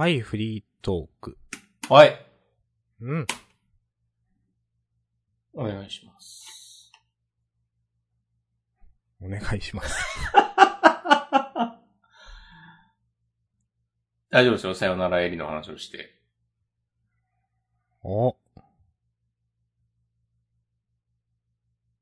[0.00, 1.36] はい、フリートーク。
[1.90, 2.26] はい。
[3.02, 3.26] うん。
[5.52, 6.90] お願いします。
[9.20, 10.02] お願いします。
[14.30, 14.74] 大丈夫ですよ。
[14.74, 16.18] さよならエリの話をして。
[18.02, 18.38] お、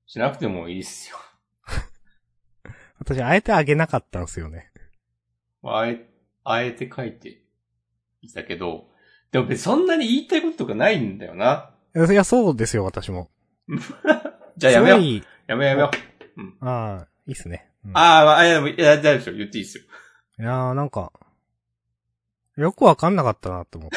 [0.07, 1.17] しなくてもいいっすよ。
[3.01, 4.71] 私、あえてあげなかったんですよね。
[5.65, 6.09] あえ、
[6.45, 7.48] あえて書いて
[8.23, 8.89] いたけど、
[9.33, 11.71] でも別にそんなに言いたいこととかないんだよな。
[11.95, 13.31] いや、そうですよ、私も。
[14.57, 15.01] じゃあやめよう。
[15.47, 15.91] やめようやめよ
[16.37, 16.65] う。
[16.65, 17.71] ああ、いいっすね。
[17.85, 19.33] うんああ、まあ、あいや、でも、いや、大丈。
[19.33, 19.85] 言っていいですよ。
[20.41, 21.13] いやー、なんか、
[22.57, 23.97] よくわかんなかったなと思って。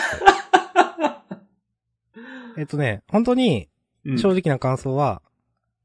[2.60, 3.70] えっとね、本当に、
[4.06, 4.20] うん。
[4.20, 5.22] 正直な感想は、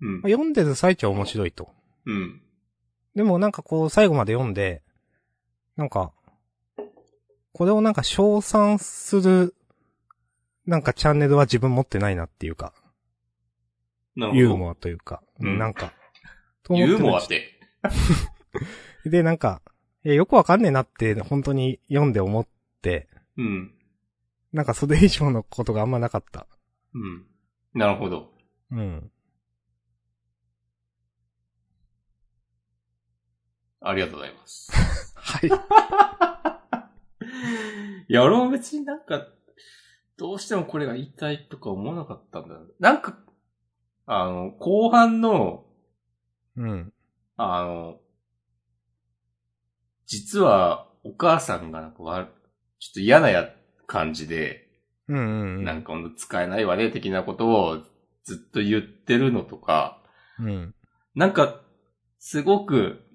[0.01, 0.23] うん。
[0.23, 1.71] 読んでる最中は面白いと。
[2.05, 2.43] うん。
[3.15, 4.83] でもなんかこう、最後まで読んで、
[5.77, 6.13] なんか、
[7.57, 9.55] これをなんか称賛する、
[10.67, 12.75] なんかチャンネルは自分持ってないなっていうか、
[14.15, 14.41] なるほど。
[14.43, 15.95] ユーモアというか、うんなんか、
[16.65, 17.59] と思ってユーモアって。
[19.09, 19.63] で、なんか、
[20.05, 22.47] えよくわかんねえなって、本当に読んで思っ
[22.83, 23.73] て、うん。
[24.53, 26.47] なんかそれ以上のことがあんまなかった。
[26.93, 27.27] うん。
[27.73, 28.35] なるほど。
[28.71, 29.11] うん。
[33.81, 34.71] ありがとうございます。
[35.17, 36.53] はい。
[38.09, 39.27] いや、俺も別になんか、
[40.17, 42.57] どうしてもこれが言いたいとか思わなかったんだ。
[42.79, 43.19] なんか、
[44.07, 45.67] あの、後半の、
[46.57, 46.93] うん。
[47.37, 48.01] あの、
[50.07, 52.29] 実はお母さんがなんかわ、
[52.79, 53.51] ちょっと嫌なや
[53.87, 54.69] 感じで、
[55.09, 55.65] うんうんうん。
[55.65, 57.79] なんかほんと使えないわね、的なことを
[58.25, 60.03] ずっと言ってるのとか、
[60.39, 60.75] うん。
[61.15, 61.61] なんか、
[62.19, 63.06] すごく、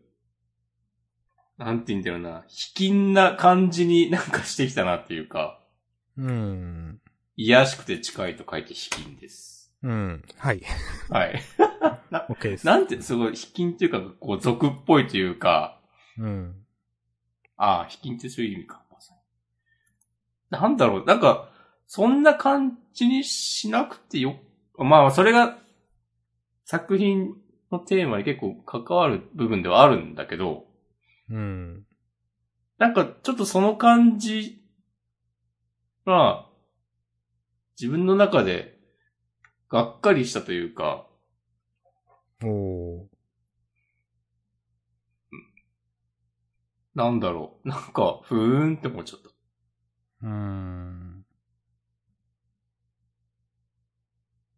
[1.64, 5.60] なんて言うんだろうな、卑近な感じになんかしてきたなっていうか、
[6.18, 7.00] うん。
[7.38, 9.72] いやしくて近いと書いて卑近です。
[9.84, 10.24] うん。
[10.38, 10.62] はい。
[11.10, 11.42] はい。
[12.30, 12.66] OK です。
[12.66, 15.80] なんて、すごい卑近っていうか、こう、俗っぽいというか、
[16.18, 16.56] うん。
[17.58, 18.82] ああ、卑近ってそういう意味か。
[20.52, 21.50] なんだろう、なんか、
[21.88, 24.36] そんな感じにしなくてよ、
[24.78, 25.58] まあ、それが、
[26.66, 27.36] 作品
[27.72, 30.66] のテーマに結構関わる部分ではあるんだけど、
[31.32, 31.86] うん。
[32.80, 34.62] なんか、ちょっとその感じ
[36.06, 36.48] が、
[37.78, 38.80] 自分の中で、
[39.70, 41.08] がっかりしたというか、
[42.44, 43.22] おー。
[46.96, 49.30] なんだろう、なんか、ふーんって思っちゃった。
[50.24, 51.26] うーん。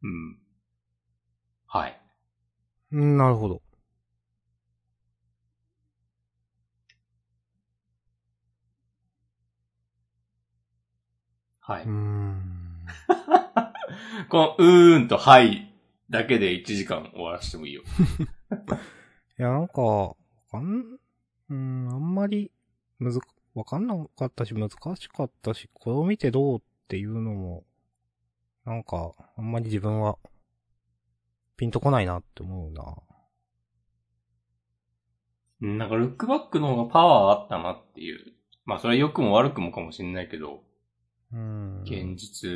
[0.03, 0.37] うん。
[1.67, 2.01] はい。
[2.93, 3.62] うんなるほど。
[11.65, 11.83] はい。
[11.83, 12.85] うーん。
[14.27, 15.73] この、うーんとはい
[16.09, 17.83] だけで1時間終わらせてもいいよ。
[19.39, 20.15] いや、なんか、わ
[20.51, 22.51] かん、うーん、あんまり、
[22.99, 23.21] むず、
[23.55, 27.63] わかんなかったし、難しかったし、これを見てどうっていうのも、
[28.65, 30.17] なんか、あんまり自分は、
[31.55, 32.97] ピンとこないなって思うな。
[35.61, 38.33] うんなんか、ルックバックの方がパワーあったなっていう。
[38.65, 40.61] まあ、それは良くも悪くもかもしれないけど。
[41.83, 42.53] 現実っ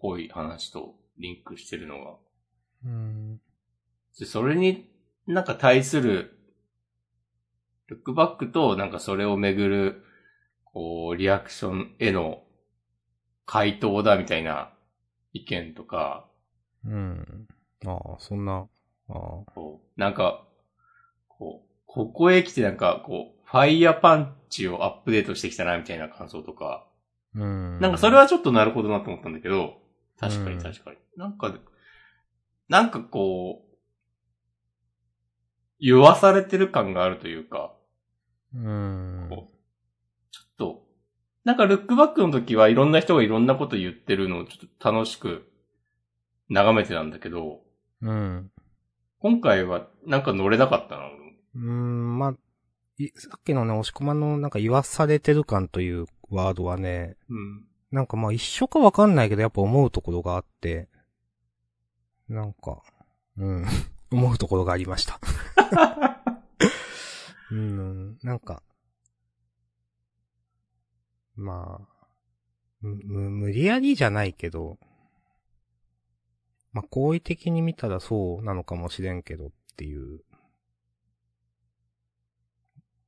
[0.00, 2.10] ぽい話とリンクしてるのが。
[2.84, 3.40] うーん。
[4.18, 4.90] でそれに
[5.26, 6.36] なんか対する、
[7.86, 10.04] ルックバックとなんかそれをめぐる、
[10.64, 12.42] こう、リアクションへの
[13.46, 14.72] 回答だみたいな
[15.32, 16.28] 意見とか、
[16.84, 17.46] うん。
[17.84, 18.68] ああ、そんな、
[19.08, 19.16] ああ。
[19.54, 20.46] こう、なんか、
[21.28, 26.86] こう、ここへ来てなんか、こう、ファイヤーパンチをアップデートしてきたなみたいな感想とか、
[27.34, 27.80] うん。
[27.80, 29.78] なんかそれはちょっとなるほどなと思ったんだけど、
[30.18, 30.96] 確かうんに確かに。
[31.16, 31.54] なんか、
[32.68, 33.76] なんかこう、
[35.80, 37.74] 言わされてる感があるというか、
[38.54, 39.28] うん。
[40.30, 40.82] ちょっと、
[41.44, 45.50] なんかルックバックの時はいろんな人がいろんなこと言ってるのをちょっと楽しく
[46.48, 47.60] 眺めてたんだけど、
[48.02, 48.50] うん。
[49.20, 52.34] 今回はなんか乗れなかったな、俺もうーん、まあ、
[52.98, 57.64] いさっきのね、押し込まのなんか言わされてる感というワードはね、うん。
[57.90, 60.88] なんかまあ一緒かわかんないけどやっぱ思うところがあって、
[62.28, 62.82] なんか、
[63.36, 63.64] うん、
[64.12, 65.20] 思うところがありました。
[67.50, 68.62] うん、なんか、
[71.34, 72.06] まあ、
[72.80, 74.78] む、む無理やりじゃないけど、
[76.72, 80.22] まあ好意的に見たらそうなのかもしれんけどっていう。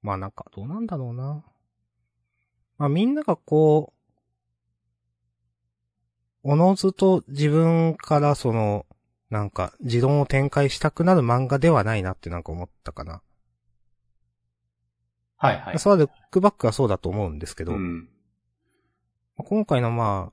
[0.03, 1.45] まあなんか、どうなんだろうな。
[2.83, 3.93] ままあみんながこ
[6.45, 8.87] う、おのずと自分からその、
[9.31, 13.23] なんか、持論を展開したくなる漫画ではないなってなんか思ったかな。
[15.37, 15.79] はいはい。
[15.79, 18.09] それはルックバックはそうだと思うんですけど、うん。
[19.37, 20.33] 今回のま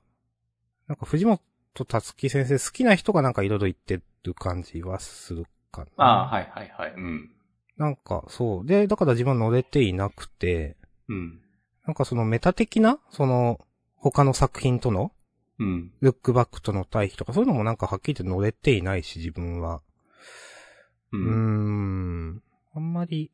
[0.88, 1.40] なんか藤本
[1.86, 6.04] 達樹先生好きな人がなんかいろいろ言ってる感じはするかな。
[6.04, 6.94] ああ、はいはいはい。
[6.94, 7.30] うん。
[7.76, 8.66] なんかそう。
[8.66, 10.76] で、だから自分は乗れていなくて、
[11.08, 11.40] うん。
[11.86, 13.58] なんかそのメタ的な、その、
[13.96, 15.12] 他の作品との、
[15.58, 15.92] うん。
[16.00, 19.82] ルックバックとの対比とか、そういうのもなんかはっきり言って乗れていないし、自分は。
[21.12, 22.28] ううーん。
[22.36, 22.42] ん。
[22.74, 23.30] あんまり、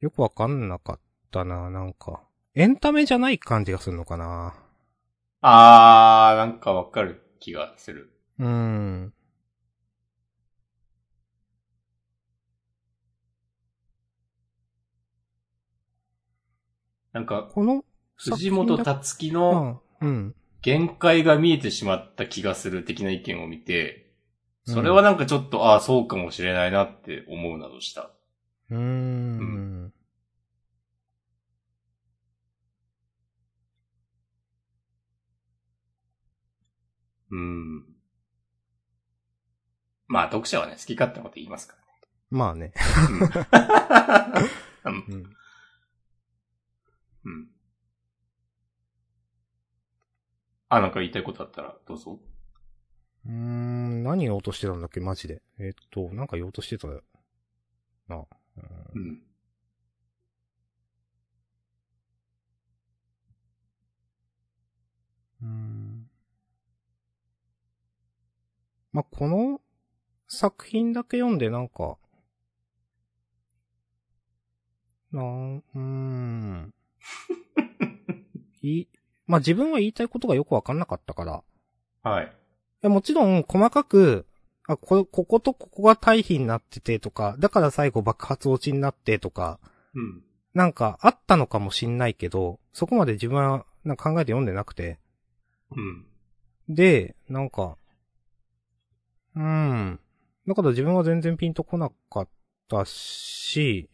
[0.00, 1.00] よくわかんなかっ
[1.30, 2.22] たな、なんか。
[2.54, 4.54] エンタメじゃない感じがするのかな。
[5.40, 8.12] あー、なんかわかる気がする。
[8.38, 9.12] うーん。
[17.12, 17.84] なんか、この
[18.16, 20.08] 藤本達樹のうん。
[20.08, 20.34] うん。
[20.60, 24.12] 限界が見えてしまった気がする的な意見を見て、
[24.64, 28.10] それはなんかちょっと、ああ、そうかもしれないなって思うなどした。
[28.70, 29.92] うーん。
[37.30, 37.84] うん。
[40.06, 41.76] まあ、読者はね、好き勝手なこと言いますか
[42.30, 42.72] まあね。
[42.76, 44.50] らね。
[44.84, 44.94] うん。
[45.14, 45.37] うん。
[47.28, 47.34] うん。
[47.34, 47.48] うん。
[50.70, 52.18] あ、なんか言いたいことあったら、どうぞ。
[53.26, 55.42] うーん、何言おうとしてたんだっけ、マジで。
[55.58, 57.02] えーっと、なんか言おうとしてたよ。
[58.08, 58.16] な。
[58.16, 58.26] うん
[58.94, 59.22] うん。
[65.42, 66.10] うーん。
[68.92, 69.60] まあ、この
[70.28, 71.98] 作品だけ読んでなんか、
[75.12, 76.74] なん、うーん。
[78.62, 78.86] い、
[79.26, 81.42] まあ、自分は言いたいことがよくわかんなかったから。
[82.02, 82.32] はい。
[82.82, 84.26] やもちろん、細かく、
[84.66, 89.58] あ、こ、こことここが対比になっててとか、だから最後爆発落ちになってとか、
[89.94, 90.22] うん。
[90.54, 94.98] なんかあったのかもしんないけど、そこまで自分はなんか考えて読んでなくて。
[95.70, 96.06] うん。
[96.68, 97.78] で、なんか、
[99.34, 100.00] うーん。
[100.46, 102.28] だから自分は全然ピンとこなかっ
[102.68, 103.88] たし、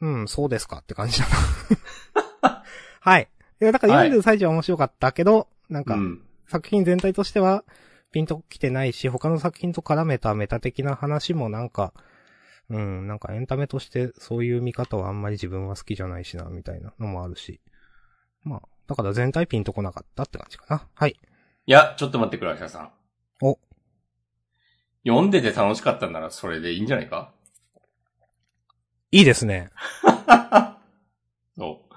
[0.00, 1.26] うん、そうですかって感じだ
[2.42, 2.64] な。
[3.00, 3.28] はい。
[3.60, 6.22] いや、だから読んでる最中は面白かったけど、なんか、うん。
[6.46, 7.64] 作品全体としては
[8.10, 11.92] ピンと来てないし、他の作品と絡めたメタ的な話もなんか、
[12.68, 17.60] うん、なんかエンタメとしてそういう見方はあんまり自分は好きじゃないしな、みたいなのもあるし。
[18.42, 20.88] まあ、だから全体ピンとこなかったって感じかな。
[20.94, 21.20] はい。
[21.66, 22.92] いや、ちょっと待ってくれ、芦田さん。
[23.42, 23.58] お。
[25.06, 27.32] 読んでて楽しかったんならそれでいいんじゃないか？
[29.12, 29.70] いいですね。
[31.56, 31.94] そう。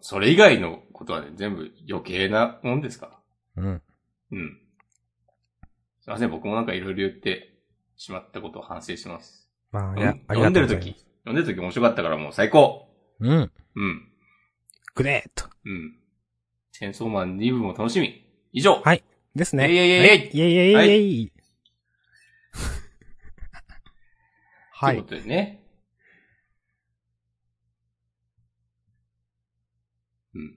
[0.00, 3.20] それ以外のことはね、全部余計なもんですか
[3.56, 3.62] ら。
[3.62, 3.82] うん。
[4.32, 4.60] うん。
[6.00, 7.54] すいません、僕もなんかいろいろ言って
[7.96, 9.48] しまったことを反省します。
[9.70, 12.88] まあ、うんいや、読んでるがとうござい時、読んでる時面白かったからもう最高。
[13.20, 13.52] うん。
[13.76, 14.12] うん。
[14.94, 15.50] グレート。
[15.66, 15.96] うん。
[16.72, 18.26] チェーンソーマン2部も楽しみ。
[18.52, 19.70] 以上はいですね。
[19.70, 21.32] イェイイェイイェイはいイェイイェイイェイイェイ。
[24.82, 25.08] はいというこ。
[25.10, 25.62] とでね。
[30.34, 30.42] うん。
[30.42, 30.54] い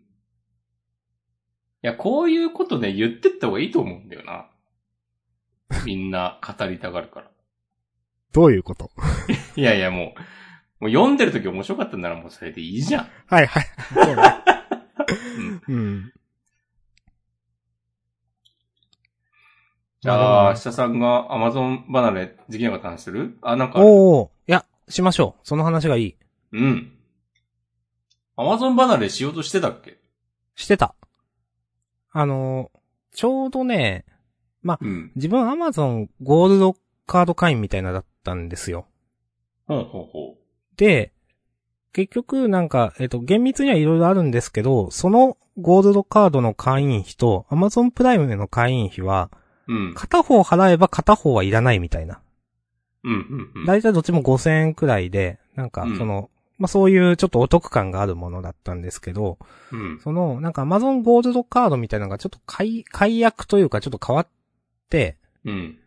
[1.81, 4.49] や、こういうことね、言ってった方がいいと思うんだよな。
[5.85, 7.31] みんな語りたがるから。
[8.31, 8.89] どういうこと？
[9.57, 10.13] いやいや、も
[10.79, 13.09] う、もう読んでる時面白かったんならもうそれでいいじゃん。
[13.27, 13.65] はいはい。
[13.93, 14.23] そうね。
[15.67, 15.75] うん。
[15.75, 16.13] うん。
[20.03, 23.37] じゃあ、下さんが Amazon 離れできなかった話する？
[23.41, 24.27] あ、なんかある、おー。
[24.49, 25.47] いや、しましょう。
[25.47, 26.15] その話がいい。
[26.51, 26.91] うん。
[28.35, 29.97] Amazon 離れしようとしてたっけ？
[30.55, 30.93] してた。
[32.11, 32.79] あのー
[33.15, 34.03] ちょうどね、
[34.65, 35.11] うん。
[35.15, 38.87] 自分 Amazon ゴールドカード会員みたいなだったんですよ。
[39.67, 40.37] ほうほうほ
[40.75, 41.13] で、
[41.93, 49.29] 結局なんか、えっ、と、厳密にはいろいろあるんですけど、そのゴールドカードの会員費と Amazon プライムの会員費は、
[49.67, 49.73] う。
[49.73, 49.93] うん。
[49.93, 52.21] 片方払えば片方はいらないみたいな。
[53.03, 53.65] うん、うん、うん。
[53.65, 59.37] だいたいどっちも5000円くらいで、なんかうんその、まあ、そういうちょっとお得感があるものだったんですけど、
[59.71, 59.99] うん。
[60.01, 64.27] その、なんか Amazon ゴールドカードみたいなのがちょっと解、解約というかちょっと変わっ
[64.89, 65.77] て、うん。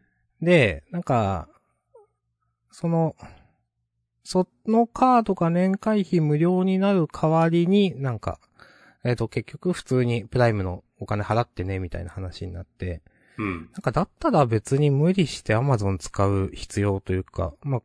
[0.42, 1.48] で、なんか、
[2.70, 3.16] その、
[4.22, 8.38] そのカードが年会費無料になる代わりに、なんか、
[9.04, 13.02] えっ、と、結局普通にプライムのお金払ってね、みたいな話になって、
[13.38, 13.70] うん。
[13.72, 17.82] なんかだったら別に無理して Amazon 使う必要というか、まあ、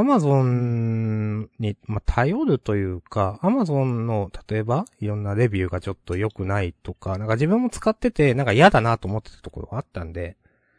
[0.00, 10.36] Amazon に、まあ、頼るというか、Amazon の、例えば、いろんなレビューがちょっと良くないとか、なんか自分も使ってて、なんか嫌だなと思ってたところがあったんで、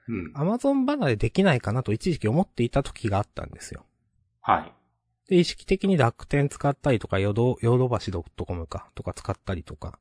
[0.08, 0.34] うん。
[0.36, 3.86] Amazon 離れできないかなと一時期思っていた時があったんですよ。
[4.41, 4.74] はい。
[5.29, 9.98] で、意識的に楽天使ったりとか、ヨド、ヨドバシ .com か、とか使ったりとか、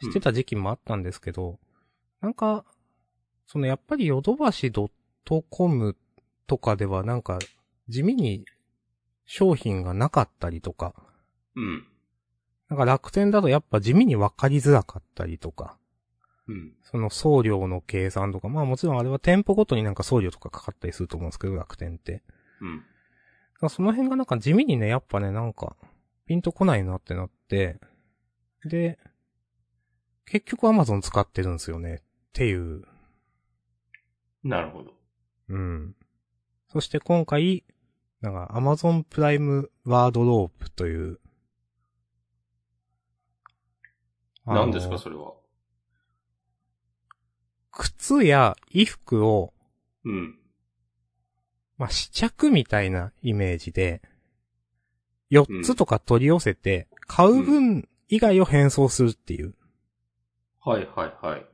[0.00, 1.58] してた時期もあったんですけど、
[2.24, 2.64] なんか、
[3.46, 4.72] そのやっぱりヨドバシ
[5.50, 5.96] .com
[6.46, 7.38] とかではなんか、
[7.90, 8.46] 地味に
[9.26, 10.94] 商品がなかったりとか、
[11.54, 11.86] うん。
[12.70, 15.76] なんか楽天だとやっぱ地味にわかりづらかったりとか、
[16.48, 16.72] うん。
[16.90, 22.22] その送料の計算とか、まあもちろんあれは店舗ごとになんか送料とかかかったりすると思うんですけど、楽天って。
[23.60, 23.68] うん。
[23.68, 25.76] その辺がなんか地味にね、やっぱね、なんか、
[26.24, 27.78] ピンとこないなってなって、
[28.64, 28.98] で、
[30.26, 32.02] 結局 Amazon 使ってるんですよね。
[32.34, 32.82] っていう。
[34.42, 34.92] なるほど。
[35.50, 35.94] うん。
[36.66, 37.62] そして今回、
[38.20, 41.20] なんか Amazon プライムワードロープという。
[44.44, 45.34] 何ですか、それは？
[47.70, 49.54] 靴や衣服を、
[50.04, 50.36] うん。
[51.78, 54.02] まあ、試着みたいなイメージで、
[55.30, 59.52] 4つとか取り寄せて、買う分以外を変装するっていう、っ
[60.64, 61.53] はいはいはい。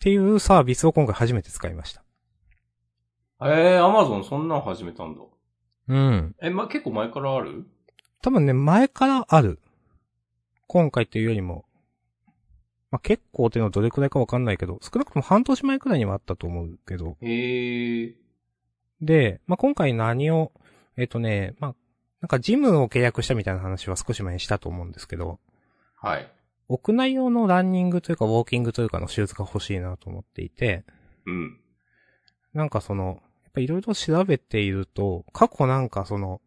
[0.00, 2.02] ていうサービスを今回初めて使いました。
[3.40, 5.20] えー、アマゾンそんなん始めたんだ。
[5.88, 6.36] うん。
[6.42, 7.66] え、ま、結構前からある？
[8.22, 9.60] 多分ね、前からある。
[10.66, 11.64] 今回っていうよりも、
[12.90, 17.16] まあ、結構っていうのはどれくらいかわかんないけど、少なくとも半年前くらいにはあったと思うけど。
[17.22, 18.14] えー。
[19.00, 20.52] で、まあ、今回何を、
[20.96, 21.74] えっ、とね、まあ、
[22.20, 25.38] なんかジムを契約したみたいな話は少し前にしたと思うんですけど、
[25.94, 26.30] はい。
[26.68, 30.84] 屋内用のランニングというかウォーキングというかのシューズが欲しいなと思っていて、
[31.26, 31.60] うん。
[32.52, 36.40] なんかその、やっぱいろいろ調べていると、過去なんかその、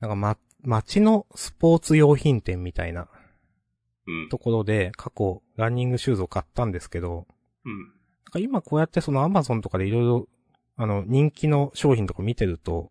[0.00, 3.08] なんかま、街のスポーツ用品店みたいな
[4.08, 4.28] うん。
[4.30, 7.26] ところで過去ランニングシューズを買ったんですけど、
[7.64, 7.78] うん。
[7.78, 7.92] なん
[8.32, 10.28] か今こうやってそのアマゾンとかでいろいろ、
[10.76, 12.90] あの、人気の商品とか見てると、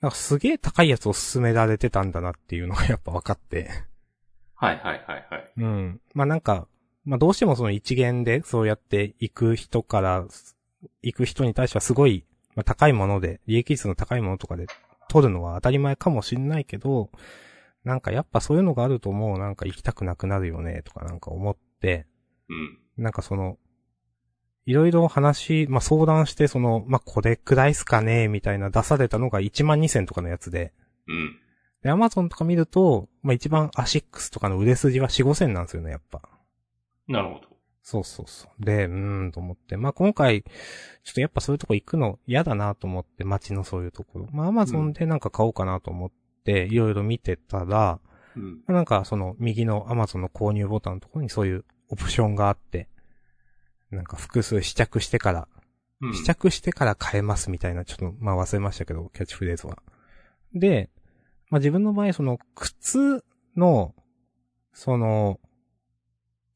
[0.00, 3.70] なんかすげえ高いやつを勧められてたんだなっていうのがやっぱ分かって。
[4.56, 5.52] はいはいはいはい。
[5.56, 6.00] うん。
[6.14, 6.66] まあなんか、
[7.04, 10.26] まあどうしてもその一元でそうやって行く人から、
[11.02, 14.66] 行く人に対してはすごい、まあ、高いもので、利益率の高いものとかで
[15.08, 17.10] 取るのは当たり前かもしんないけど、
[17.84, 22.06] なんかやっぱそういうのがあるともうなんか行きたくなくなるよねとかなんか思って、
[22.48, 22.78] うん。
[22.96, 23.58] なんかその、
[24.64, 30.72] いろいろ話、まあ、相談して、その、まあ、これくらいっすかねみたいな出されたのが1万2000とかのやつで、
[31.06, 31.38] うん。
[31.86, 36.20] で、アマゾンとか見ると、まあ、一番アシックスとかの売れ筋は4、5000なんですよね、やっぱ。
[37.06, 37.42] なるほど。
[37.80, 38.64] そうそうそう。
[38.64, 39.76] で、うーんと思って。
[39.76, 40.50] まあ、今回、ちょ
[41.12, 44.28] っとやっぱそういうとこ行くの嫌だなと思って、街のそういうところ。
[44.32, 46.10] まあ、アマゾンでなんか買おうかなと思っ
[46.44, 48.00] て、いろいろ見てたら、
[48.34, 48.62] うん。
[48.66, 52.88] なんかその右のアマゾンの購入ボタンのところにそういうオプションがあって、
[53.92, 55.48] なんか複数試着してから、
[56.00, 56.14] うん。
[56.14, 59.80] 試着してから買えますみたいな、ちょっとまあ忘れましたけど、キャッチフレーズは。
[60.52, 60.90] で、
[61.50, 63.24] まあ自分の場合その靴
[63.56, 63.94] の、
[64.72, 65.40] その、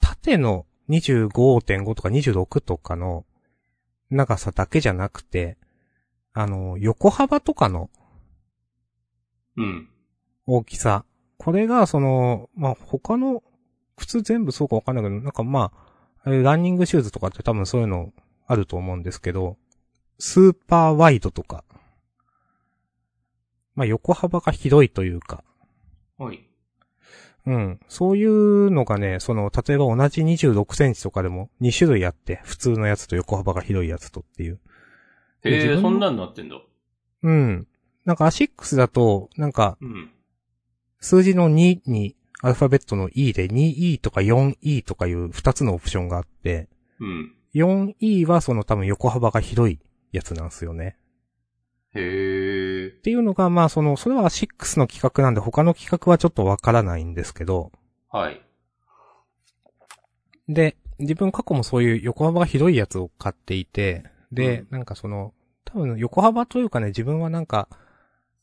[0.00, 3.24] 縦の25.5とか26とかの
[4.10, 5.56] 長さだけじゃなくて、
[6.32, 7.90] あの、横幅とかの
[9.56, 9.88] うん。
[10.46, 11.04] 大きさ。
[11.38, 13.42] これが、その、まあ、他の
[13.96, 15.72] 靴全部そうかわかんないけど、なんかま
[16.24, 18.12] あ、ランニングシューズとかって多分そういうの
[18.46, 19.56] あると思うんですけど、
[20.18, 21.64] スーパーワイドとか、
[23.80, 25.42] まあ、横幅が広いというか、
[26.18, 26.46] はい。
[27.46, 27.80] うん。
[27.88, 34.60] そういうのがね、その、例えば同じ26センチとかでも2種類あって、普通のやつと横幅が広いやつとっていう。
[35.44, 36.56] えー、自分のそんなんなってんだ。
[37.22, 37.66] うん。
[38.04, 40.10] なんかアシックスだと、なんか、うん。
[41.00, 46.68] 数字の2に、アルファベットの E で 2E とか 4E とかいう2つのオプションがあって、
[47.00, 47.34] うん。
[47.54, 49.78] 4E はその多分横幅が広い
[50.12, 50.98] やつなんですよね。
[51.94, 53.00] へーっ。
[53.00, 57.72] ていうのが、まあその、それはアシックスの企画なんで他の企画はちょっとわからないんですけど、
[58.10, 58.40] はい。
[60.48, 65.32] で、自分過去もそういう横幅が広いやつを買っていて、で、うんなんかその、
[65.64, 67.68] 多分横幅というかね、自分はなんか、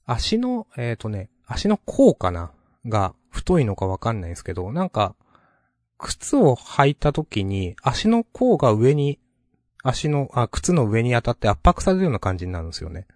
[0.06, 2.52] 足の、えっ、とね、足の甲かな
[2.88, 5.16] が太いのかわかんないんですけど、なんか、
[5.98, 9.20] 靴を履いた時に足の甲が上に、
[9.84, 13.08] 足の、あ、靴の上に当たって圧迫されるような感じになるんですよね。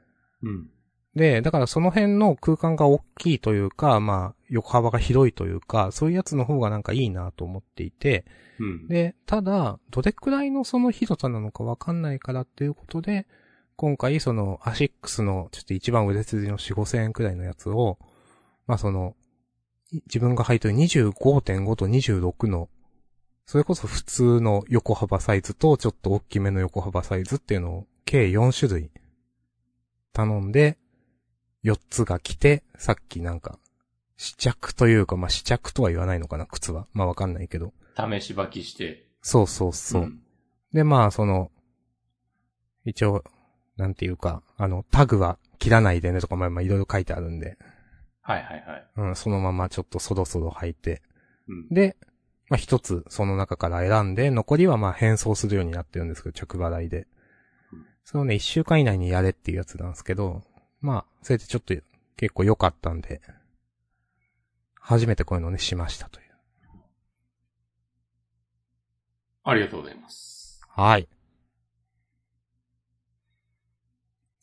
[0.43, 0.69] うん。
[1.15, 8.25] で、だからその辺の空間が大きいというか、まあ、横幅が広いというか、そういうやつの方がなんかいいなと思っていて、
[8.59, 8.87] うん。
[8.87, 13.27] で、ただ、どれくらいのその広さなのかわかんないからっていうことで、
[13.75, 17.97] 今回そのアシックスのちょっと一番売れ筋の4、5千円くらいのやつを、
[18.67, 19.15] まあその、
[19.91, 22.69] い自分が履いてる25.5と26の、
[23.45, 28.91] それこそ普通の横幅サイズとちょっと大きめの横幅サイズっていうのを計4種類
[30.13, 30.77] 頼んで、
[31.63, 33.59] 4つが来て、さっきなんか、
[34.17, 36.87] 試着というか、まあ試着とは言わないのかな、靴は。
[36.93, 37.73] まあわかんないけど。
[37.95, 39.07] 試し履きして。
[39.21, 40.01] そうそうそう。
[40.03, 40.21] ん
[40.73, 41.51] で、まあ、その、
[42.85, 43.23] 一応、
[43.77, 47.57] なんていうか、あの、タグは切らないでねとか、まあまあいろいろ書いてあるんで、
[48.21, 48.87] はいはいはい。
[48.97, 51.01] うん、そのままちょっとそろそろ履いて、
[51.47, 51.69] うん。
[51.69, 51.97] で、
[52.49, 57.07] まあ一つその中から選んで、残りはまあ変装するようになってるんですけど、着払いでうん。
[58.03, 60.43] それをね、一週間以内にやれっていうやつなんですけど、
[60.81, 61.73] まあ、それでちょっと
[62.17, 63.21] 結構良かったんで、
[64.79, 66.31] 初めてこういうのをね、しましたという。
[69.43, 70.61] ありがとうございます。
[70.67, 71.07] はい。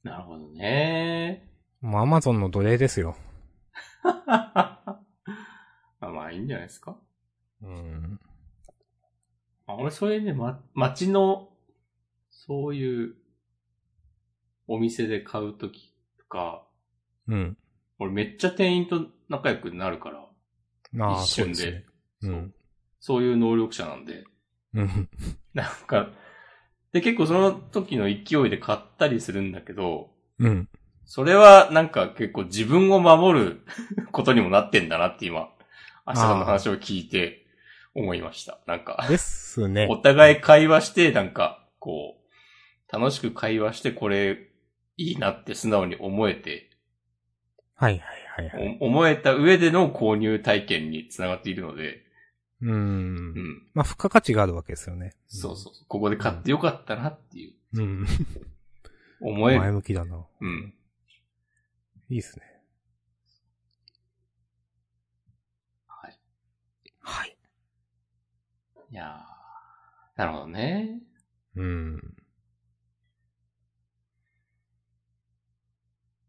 [0.03, 1.49] なるほどね。
[1.81, 3.17] もうアマゾンの奴隷ですよ。
[4.03, 5.03] あ
[6.01, 6.99] まあいいんじゃないですか。
[7.63, 8.21] うん。
[9.67, 11.51] あ俺それね、ま、街の、
[12.31, 13.17] そういう、
[14.69, 16.63] お店で買うときとか、
[17.27, 17.57] うん。
[17.99, 20.19] 俺めっちゃ店員と仲良くなるから、
[21.05, 21.85] ああ、一瞬でそうで
[22.21, 22.33] すね。
[22.35, 22.55] うん。
[23.01, 24.25] そういう能力者なんで、
[24.75, 25.09] うん。
[25.55, 26.11] なんか、
[26.93, 30.69] で結構その時の勢いで買ったりするんだけど、うん。
[31.05, 33.61] それはなんか結構自分を守る
[34.13, 35.51] ことにもなってんだなって今、
[36.07, 37.47] 明日の話を聞いて
[37.95, 38.61] 思いました。
[38.67, 39.97] なんか、ですねお。
[39.97, 44.51] 互い会話して、なんか、こう、楽しく会話して、これ、
[44.99, 46.69] いいなって素直に思えて、
[47.75, 48.79] はいはいはいはい。
[48.81, 52.03] お思えた上での購入体験につながっているので、
[52.61, 52.75] うーんう。
[52.75, 53.63] ん。
[53.73, 55.15] まあ、付加価値があるわけですよね。
[55.29, 55.85] そうそうそう。
[55.87, 58.07] ここで買ってよかったなっていう、うん。
[59.21, 59.61] 思える。
[59.61, 60.27] 前向きだな。
[60.41, 60.75] うん。
[62.11, 62.45] いいっすね。
[65.87, 66.19] はい。
[67.01, 67.37] はい。
[68.91, 71.01] いやーなるほどね。
[71.55, 72.18] うん。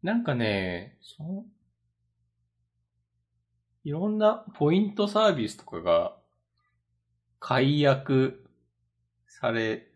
[0.02, 1.44] なんかね、その、
[3.84, 6.16] いろんなポイントサービスとかが
[7.38, 8.46] 解約
[9.26, 9.86] され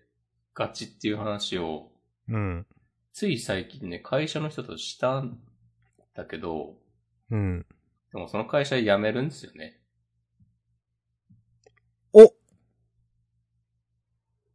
[0.55, 1.91] がちっていう話を、
[2.29, 2.67] うん。
[3.13, 5.39] つい最近ね、会社の人としたん
[6.15, 6.77] だけど、
[7.31, 7.67] うん。
[8.13, 9.81] でもその会社辞めるんですよね。
[12.13, 12.29] お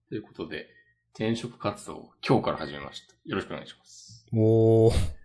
[0.09, 0.67] ということで、
[1.13, 3.13] 転職活動を今日から始めました。
[3.25, 4.25] よろしくお願いします。
[4.33, 5.18] おー。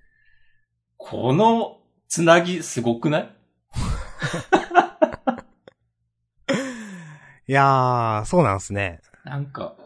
[1.06, 3.28] このつなぎすごくない？
[7.46, 9.02] いやー、そうなんすね。
[9.22, 9.76] なんか、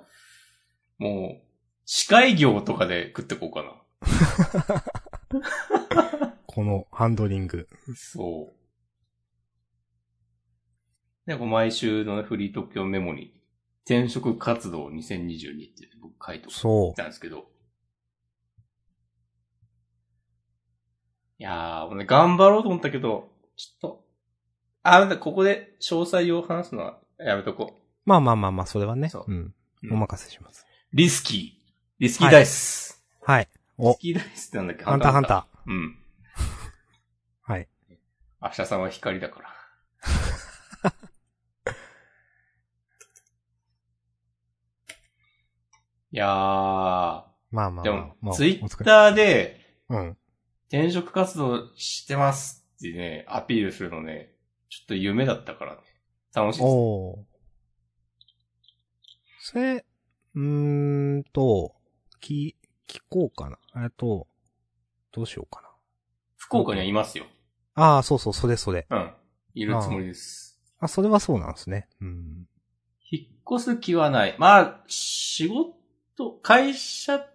[0.99, 1.47] もう、
[1.87, 3.83] 司会業とかで食ってこうかな。
[6.47, 7.69] このハンドリング。
[7.97, 8.59] そう。
[11.29, 13.43] で、こう毎週のねフリートーク用メモに、
[13.87, 17.51] 転職活動2022って僕書いておいそたんですけど。
[21.41, 24.05] いやー、頑張ろうと思ったけど、ちょっと、
[24.83, 27.75] あ、ここで詳細を話すのはやめとこう。
[27.75, 27.79] う。
[28.07, 29.09] まあまあまあまあ、それはね。
[29.09, 29.55] そううん。
[29.85, 30.67] うんお任せします。
[30.93, 31.73] リスキー。
[32.01, 33.05] リスキーダイス。
[33.23, 33.49] はい。
[33.79, 34.83] リおス、キーダイスってなんだっけ？
[34.85, 35.69] ハンターハンター。
[35.69, 35.71] ー。
[35.71, 35.99] うん。
[37.43, 37.69] はい。
[38.43, 39.49] 明日さんは光だから。
[46.11, 47.85] いやー、まあまあまあ。
[47.85, 50.17] でも、まあツイッお疲れターでうん。
[50.69, 54.35] 転職活動してますってね、アピールするのね、
[54.69, 55.81] ちょっと夢だったからね。
[56.35, 56.71] 楽しいです。
[56.71, 57.39] おー。
[59.41, 59.85] それ、
[60.35, 61.75] うーんと、
[62.21, 63.85] き、聞こうかな。
[63.85, 64.27] えっと、
[65.13, 65.63] どうしようか
[66.37, 67.25] 福岡にはいますよ。
[67.75, 67.95] な。
[67.95, 68.87] ああ、そうそう、それそれ。
[68.91, 69.13] うん。
[69.55, 70.61] いるつもりです。
[70.81, 71.89] あ、それはそうなんですね。
[72.01, 72.47] うん。
[73.11, 74.37] 引っ越す気はない。
[74.39, 77.27] まあ、仕事、会社、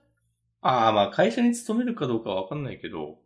[0.62, 3.18] ああ、まあ会社に勤めるかどうかはわかんないけど、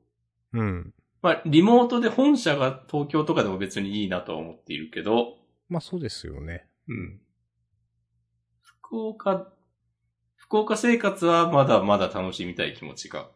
[0.54, 0.94] うん。
[1.22, 5.38] まあ、リモートで本社が東京とかでも別にいいなとは思っているけど、
[5.70, 6.68] まあそうですよね。
[6.88, 7.20] うん。
[8.62, 9.52] 福岡、
[10.36, 13.30] 福岡生活はまだまだ楽しみたい気持ちが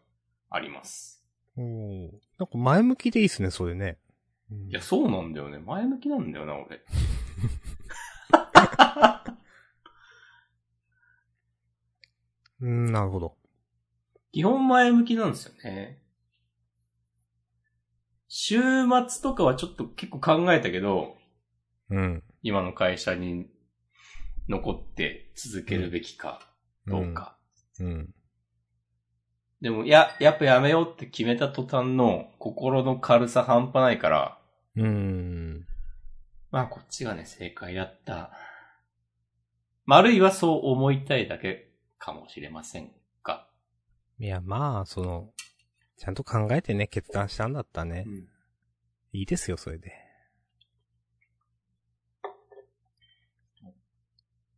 [0.49, 1.25] あります。
[1.57, 3.97] おーなんか前向きでいいっすね、それね。
[4.51, 5.59] うんいや、そうなんだよね。
[5.59, 6.81] 前向きなんだよな、俺。
[12.61, 13.35] うん、なるほど。
[14.31, 16.00] 基本前向きなんですよね。
[18.33, 18.61] 週
[19.09, 21.17] 末とかはちょっと結構考えたけど、
[21.89, 22.23] うん。
[22.41, 23.47] 今の会社に
[24.47, 26.39] 残って続けるべきか
[26.87, 27.35] どうか。
[27.81, 28.13] うん。
[29.59, 34.39] でも、いや、やっぱやめようって決めた途端の心の軽さ半端ないから、
[34.77, 35.65] うん。
[36.51, 38.31] まあこっちがね、正解だった。
[39.83, 42.93] まああるいはそう思いたいだけかもしれません
[43.25, 43.45] が。
[44.19, 45.33] いや、まあ、その、
[46.01, 48.07] ちゃんと考えてね、決断したんだったらね。
[49.13, 49.93] いいですよ、それで。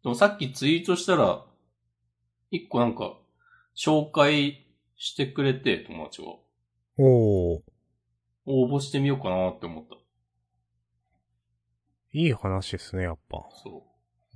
[0.04, 1.44] でもさっきツイートしたら、
[2.50, 3.18] 一個なんか、
[3.76, 6.28] 紹介してくれて、友達が。
[6.98, 7.62] おー。
[8.46, 9.98] 応募してみようかなって思った。
[12.14, 13.44] いい話ですね、やっぱ。
[13.62, 13.84] そ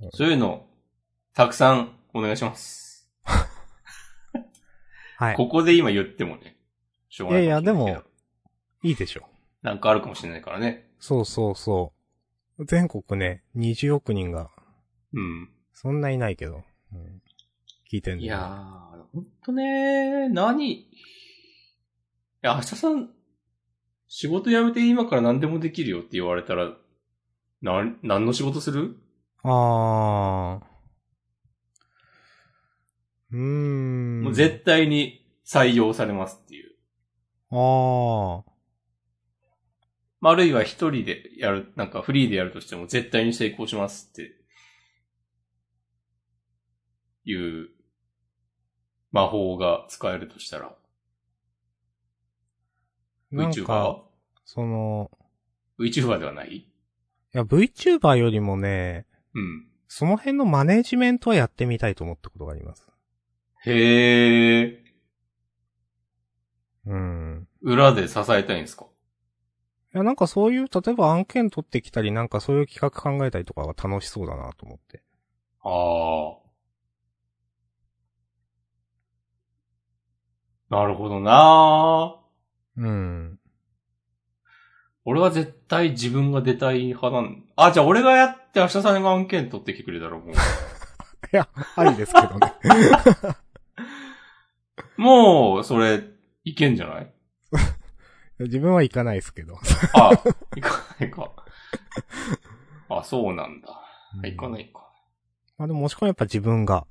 [0.00, 0.10] うう。
[0.12, 0.66] そういうの、
[1.32, 3.10] たくさんお願いします。
[5.16, 5.36] はい。
[5.36, 6.57] ここで今言ってもね、
[7.08, 7.88] しょうがないいやいやかも
[8.82, 8.88] い。
[8.88, 9.22] いいでしょ。
[9.62, 10.88] なんかあるかもしれないからね。
[11.00, 11.92] そうそうそ
[12.58, 12.64] う。
[12.66, 14.50] 全国ね、20億人が、
[15.12, 15.50] うん。
[15.72, 17.22] そんないないけど、うん、
[17.90, 20.86] 聞いてんだよいやー、ほんとね何い
[22.42, 23.10] や、明日さん、
[24.08, 26.72] 仕事辞めて今から何でもできるよって言われたら、
[27.62, 28.96] な、何の仕事する？
[29.44, 30.64] あー。
[33.32, 34.22] うーん。
[34.24, 36.67] もう絶対に採用されますっていう。
[37.50, 38.42] あー。
[40.20, 44.34] まああるいは一人でやる、なんかフリーでやるとしても絶対に成功しますって、
[47.24, 47.68] いう
[49.12, 50.74] 魔法が使えるとしたら、
[53.32, 53.64] VTuber?
[53.64, 54.04] か、
[54.44, 55.10] その、
[55.78, 56.56] VTuber ではない？
[56.56, 56.66] い
[57.32, 59.68] や、VTuber よりもね、うん。
[59.86, 62.86] その辺のマネジメントはやってみたいと思ったことがあります。
[63.66, 64.87] へー。
[66.88, 67.48] うん。
[67.62, 68.86] 裏で支えたいんですか？
[69.94, 75.02] いや、なんかそういう、例えば案件取ってきたり、なんかそういう企画考えたりとかが楽しそうだなと思って。
[75.62, 76.48] ああ。
[80.70, 82.16] なるほどな
[82.76, 83.38] うん。
[85.06, 90.34] 俺は絶対自分が出たい派なんあ、じゃあ俺がやって明日さんが案件取ってきてくれたらも い
[91.32, 92.52] や、ありですけどね。
[94.98, 96.02] う、 もう、それ、
[96.50, 97.12] いけんじゃない？
[98.40, 99.58] 自分は行かないですけど。
[99.94, 100.12] あ、
[100.56, 101.32] いかないか。
[102.88, 103.68] あ、そうなんだ。
[104.24, 104.88] いかないか。
[105.58, 106.86] まあでももしくはやっぱ自分が。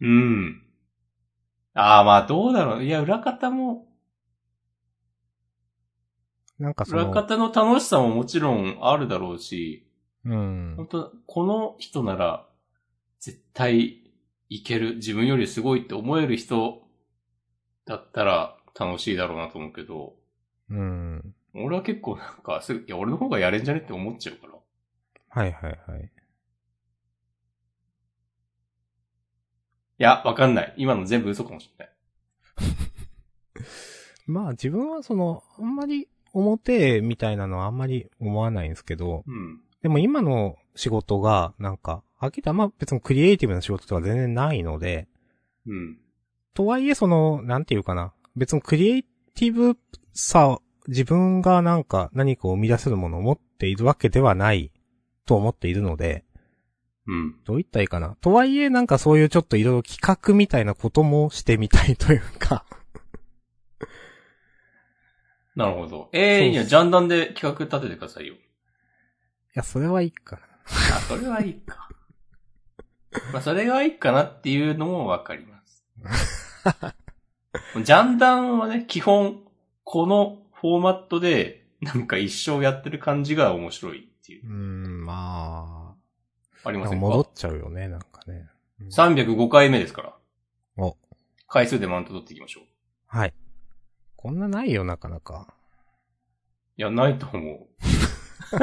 [0.00, 0.62] うん。
[1.74, 2.84] ああ、まあどうだろう。
[2.84, 3.86] いや、裏方も、
[6.58, 9.86] なんかその、裏方の楽しさももちろんあるだろうし、
[10.24, 10.74] うん。
[10.76, 12.46] 本当この人なら、
[13.20, 14.05] 絶対
[14.48, 14.96] いける。
[14.96, 16.82] 自分よりすごいって思える人
[17.84, 20.14] だったら楽しいだろうなと思うけど、
[20.70, 21.34] うん。
[21.54, 24.52] 俺は結構なんか、すぐ、いや、俺の方がやれんじゃねって思っちゃうから。
[25.28, 26.10] はいはいはい。
[29.98, 30.74] いや、わかんない。
[30.76, 31.96] 今の全部嘘かもしれない。
[34.26, 39.60] まあ自分はその、あんまり表みたいなのはあんまり思わないんですけど、うん。
[39.82, 45.06] でも今の仕事が、なんか、はっきりとあ別にクリエイティブな仕事とか全然ないので、
[45.66, 45.98] うん。
[46.54, 49.76] とはいえその、なんていうかな、別にクリエイティブ
[50.14, 54.72] さ、自分がなんか何かを生み出せるものを持っているわけではない
[55.26, 56.24] と思っているので、
[57.06, 57.36] うん。
[57.44, 58.16] どう言ったらいいかな。
[58.20, 62.64] とはいえなんかそういうちょっといろいろ企画みたいなこともしてみたいというか、
[65.54, 66.10] なるほど。
[66.12, 68.34] ええそういいや、ジャンダンで企画立ててくださいよ。
[68.34, 68.38] い
[69.54, 70.42] や、それはいいかな。
[70.96, 71.88] あ、それはいいか。
[73.32, 75.84] まあ、それがいいかなっていうのもわかります。
[77.82, 79.42] ジャンダンはね、基本、
[79.84, 85.94] このフォーマットで、なんか一生やってる感じが面白いっていううー、ん、ま
[86.64, 87.06] あ、ありませんか？
[87.06, 88.48] 戻っちゃうよね、なんかね。
[88.90, 90.16] ?305 回目ですから。
[90.76, 90.96] お、
[91.48, 92.64] 回数でマウント取っていきましょう。
[93.06, 93.34] はい。
[94.16, 95.54] こんなないよ、なかなか。
[96.76, 97.68] いや、ないと思う。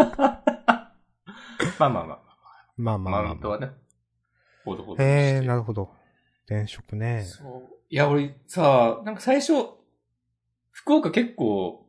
[1.80, 2.20] まあまあまあ、
[2.78, 3.24] まあまあまあ、まあ。
[3.24, 3.72] マウントはね、
[4.64, 5.04] ほどほどにして。
[5.04, 5.92] へえ、なるほど。
[6.46, 7.24] 転職ね。
[7.24, 7.74] そう。
[7.90, 9.54] いや、俺さ、なんか最初、
[10.72, 11.88] 福岡結構、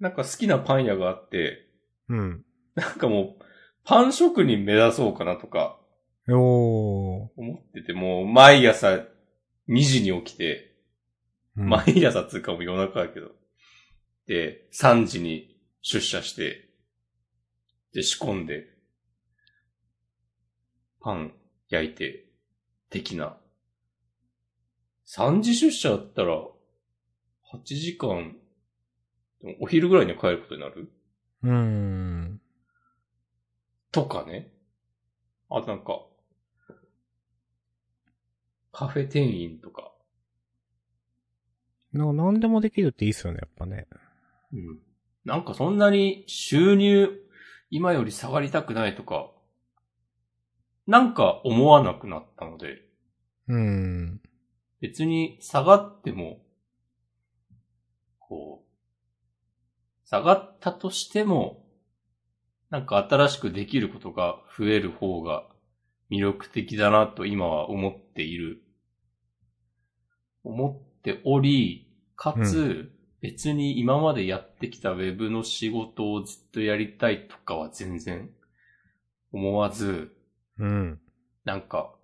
[0.00, 1.68] なんか好きなパン屋があって、
[2.08, 2.44] うん。
[2.74, 3.44] なんかもう、
[3.84, 5.78] パン職人目指そうかなとか
[6.28, 6.34] おー。
[7.36, 9.04] 思ってて、もう毎朝
[9.68, 10.70] 2時に起きて、
[11.56, 13.28] うん毎朝つうかもう夜中だけど、
[14.26, 16.68] で、3時に出社して、
[17.92, 18.66] で、仕込んで、
[21.00, 21.32] パン
[21.74, 22.26] 焼いて、
[22.90, 23.36] 的な。
[25.06, 26.36] 3時出社だったら、
[27.52, 28.36] 8時間、
[29.60, 30.90] お昼ぐらいには帰ることになる？
[31.42, 32.40] うーん。
[33.92, 34.52] とかね。
[35.50, 36.00] あとなんか、
[38.72, 39.92] カフェ店員とか。
[41.92, 43.86] なんか何でもできるっていいっすよね、やっぱね。
[44.52, 44.78] うん。
[45.24, 47.08] なんかそんなに収入、
[47.70, 49.30] 今より下がりたくないとか、
[50.86, 52.82] なんか思わなくなったので、
[53.48, 54.20] うーん。
[54.80, 56.42] 別に下がっても、
[58.18, 61.64] こう、下がったとしても、
[62.70, 65.46] なんか新しくできることが増える方が
[66.10, 68.62] 魅力的だなと今は思っている。
[70.42, 72.92] 思っており、かつ、
[73.22, 78.30] 別に今までやってきたウェブの仕事をずっとやりたいとかは全然
[79.32, 80.13] 思わず、
[80.58, 81.00] うん。
[81.44, 81.94] なんか、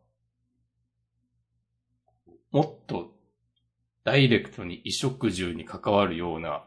[2.51, 3.15] もっと
[4.05, 6.65] ダイレクトに衣食住に関わるような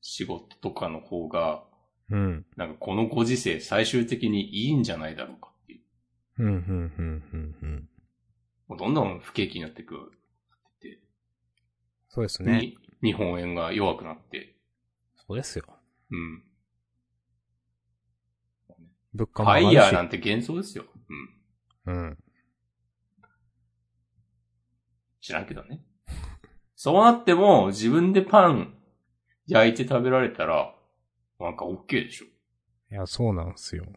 [0.00, 1.64] 仕事とかの方が、
[2.10, 2.46] うん。
[2.56, 5.80] なんかこのご時世最終的にいいんじゃないだろうかっていう。
[6.38, 7.88] うん、うん、うん、うん、うん。
[8.68, 9.94] もうどんどん不景気になっていく。
[9.96, 11.00] って
[12.08, 12.74] そうですね。
[13.02, 14.56] に日本円が弱くなって。
[15.26, 15.64] そうですよ。
[16.10, 16.42] うん。
[19.12, 19.90] 物価ファも上がるし。
[19.90, 20.84] イヤーなんて幻想ですよ。
[21.86, 21.94] うん。
[21.94, 22.18] うん。
[25.20, 25.82] 知らんけどね。
[26.74, 28.74] そうなっても自分でパン
[29.46, 30.74] 焼いて食べられたら、
[31.38, 32.26] なんか OK でしょ。
[32.90, 33.84] いや、そうなんすよ。
[33.84, 33.92] っ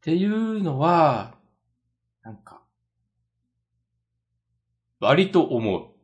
[0.00, 1.38] ていうのは、
[2.22, 2.62] なんか、
[5.00, 5.94] 割と思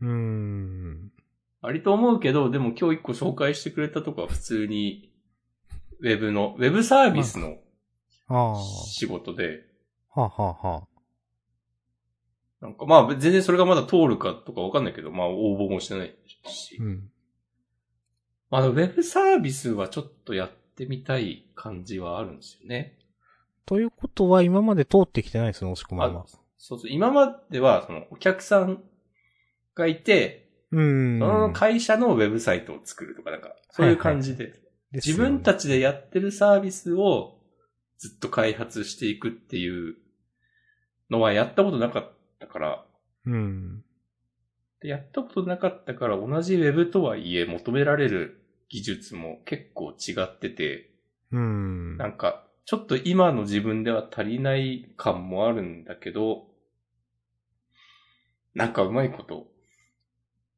[0.00, 0.04] う。
[0.04, 1.12] うーん。
[1.60, 5.12] 割と思うけど、でも今日一個紹介してくれたとこは普通に、
[6.00, 7.58] ウェブの、ウェブサービスの。
[8.86, 9.64] 仕事で、
[10.14, 10.90] はあ、はあ、はあ。
[12.60, 16.14] なんかまあ全然それがまだ通るかとかわかんないけど、まあ応募もしてない
[16.46, 16.76] し。
[16.76, 17.10] うん。
[18.50, 22.98] まあウェブサービスはちょっとやってみたい感じはあるんですよね。
[23.66, 26.26] ということは今まで通ってきてないですね、押し込まんは。
[26.58, 28.82] そうそう、今まではそのお客さん
[29.74, 31.18] がいて、うーん。
[31.18, 34.52] その会社のウェブサイトを作るとかなんか、そういう感じで、
[34.92, 35.62] 自分たち。
[35.62, 37.39] ちでやってるサービスを
[38.00, 39.94] ずっと開発していくっていう
[41.10, 42.84] のはやったことなかったから、
[43.26, 43.84] うん。
[44.80, 50.90] でやったことなかったから同じウェブとはいえ求められる技術も結構違ってて、
[51.30, 51.98] うん。
[51.98, 56.46] なんかちょっと今の自分では足りない感もあるんだけど、
[58.54, 59.46] なんかうまいこと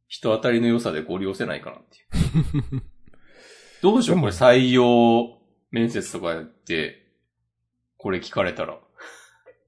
[0.07, 2.83] 人当たりの良さでご利用せないかなっていう。
[3.83, 5.40] どうしようこれ採用
[5.72, 7.02] 面接とかやって、
[8.03, 8.79] これ聞かれたら。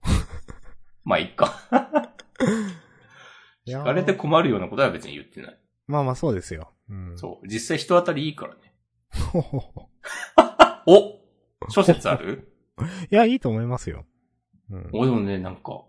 [1.05, 1.55] まあ、いっか。
[3.64, 5.59] 聞かれて困るようなことは別に言ってない。
[5.87, 6.73] まあまあそうですよ。
[6.90, 7.16] うん。
[7.16, 7.47] そう。
[7.47, 8.75] 実際人当たりいいからね。
[10.87, 11.20] お
[11.68, 12.53] 諸説ある？
[13.11, 14.05] いや、いいと思いますよ。
[14.68, 14.90] うん。
[14.92, 15.85] お、でもね、なんか、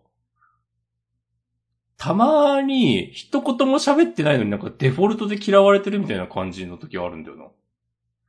[1.98, 7.46] たまに一言も喋ってないのになんかデフォルトで嫌われてるみたいな感じの時あるんだよな。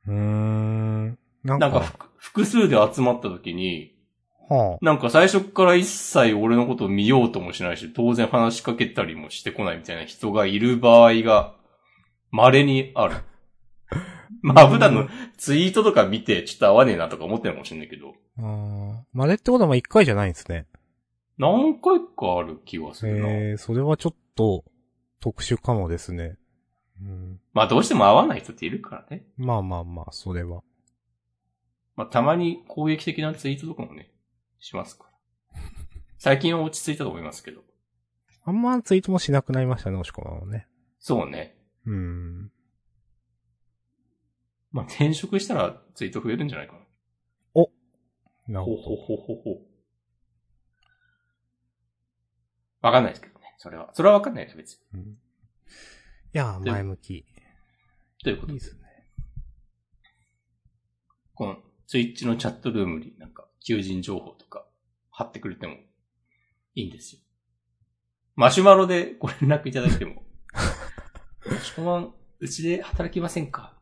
[0.07, 1.18] うーん。
[1.42, 3.95] なんか、なんか複複数で集まった時に、
[4.48, 11.54] はなんか最初から一切俺のことを見ようともしないし、当然話しかけたりもしてこないみたいな人がいる場合が、
[12.30, 13.16] 稀にある。
[14.42, 18.42] まあ普段のツイートとか見てちょっと合わねえなとか思ってるかもしれないけど、あ。
[18.42, 19.04] ああ。
[19.12, 20.66] まれってことはまあ一回じゃないんですね。
[21.38, 23.28] 何回かある気がするな。
[23.28, 24.64] ええー、それはちょっと
[25.20, 26.37] 特殊かもですね。
[27.00, 27.40] うん。
[27.52, 29.24] まあどうしても合わない人っているからね。
[29.37, 30.62] まあまあまあ、それは。
[31.94, 34.11] まあたまに攻撃的なツイートとかもね、
[34.60, 35.60] しますから。
[36.18, 37.62] 最近は落ち着いたと思いますけど。
[38.44, 40.66] あんまツイートもしなくなりましたね、押し込まんはね。
[40.98, 41.56] そうね。
[41.84, 42.50] うん。
[44.72, 46.80] まあ転職したらツイート増えるんじゃないかな。
[48.48, 49.60] なるほほほほほほ。
[52.80, 53.54] わかんないですけどね。
[53.58, 53.90] それは。
[53.92, 54.78] それはわかんないです、別に。
[54.92, 54.98] ど。
[55.00, 55.14] うん、い
[56.32, 57.10] やー、前向き。
[57.18, 57.24] い
[58.22, 58.80] ということですね。
[61.34, 64.64] このツイッチのチャットルームになんか求人情報とか
[65.11, 65.74] 貼ってくれても
[66.74, 67.20] いいんですよ。
[68.37, 70.22] マシュマロでご連絡いただいても。
[71.50, 73.76] もしこまん、うちで働きませんか？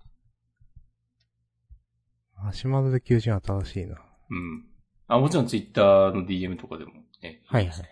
[2.47, 4.01] 足窓で求人は正しいな。
[4.31, 4.67] うん。
[5.07, 6.93] あ、もちろんツイッターの DM とかでも
[7.23, 7.43] ね。
[7.47, 7.77] はいはい。
[7.77, 7.83] い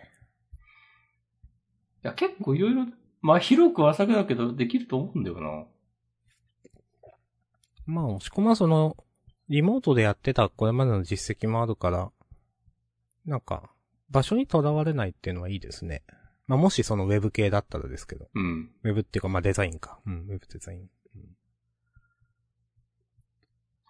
[2.02, 2.86] や、結構いろいろ、
[3.20, 5.66] まあ広く浅くだけどできると思うんだよな。
[7.84, 8.96] まあ、押し込まんその、
[9.48, 12.10] リモートでやってたこれまでの実績もあるから、
[13.26, 13.70] なんか、
[14.10, 16.02] 場所にとらわれないっていうのはいいですね。
[16.46, 18.28] まあ、もしそのウェブ系だったらですけど。
[18.34, 18.70] うん。
[18.82, 20.00] ウェブっていうか、まあ、デザインか。
[20.06, 20.88] うん、ウェブデザイン。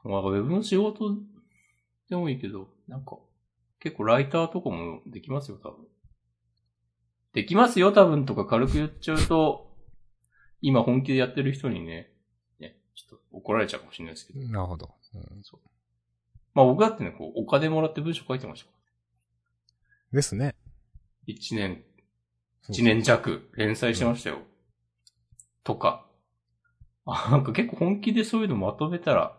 [0.05, 1.17] まあ、ウェブの仕事
[2.09, 3.19] でもいいけど、なんか、
[3.81, 5.87] 結構ライターとかもできますよ、多分。
[7.33, 9.77] できますよ、多分とか軽く言っちゃうと、
[10.61, 12.13] 今本気でやってる人にね、
[12.61, 14.41] ね、ちょっと怒られちゃうかもしれないですけど。
[14.49, 14.95] なるほど。
[15.15, 15.43] うん
[16.55, 18.71] まあ僕だってね、こう、お金もらって文章書いてました。
[20.13, 20.55] ですね。
[21.27, 21.83] 一年、
[22.63, 24.41] そう一年弱連載してましたよ。
[25.65, 26.07] とか。
[27.07, 29.39] あ、なんか結構本気でそういうのまとめたら、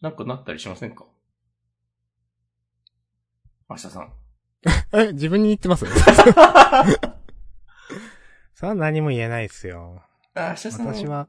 [0.00, 1.04] なんかなったりしませんか？
[3.68, 4.12] 明日さん。
[4.96, 5.84] え、自分に言ってます？
[8.54, 10.02] それは何も言えないっすよ。
[10.36, 10.86] 明日さん。
[10.86, 11.28] 私は、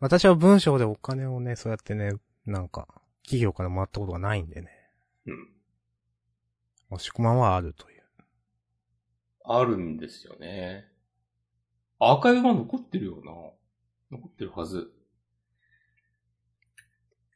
[0.00, 2.12] 私は文章でお金をね、そうやってね、
[2.48, 2.88] なんか、
[3.22, 4.70] 企業からもらったことがないんでね。
[5.26, 5.48] うん。
[6.90, 7.98] 押し込まんはあるという。
[9.44, 10.86] あるんですよね。
[11.98, 14.18] アーカイブが残ってるよな。
[14.18, 14.90] 残ってるはず。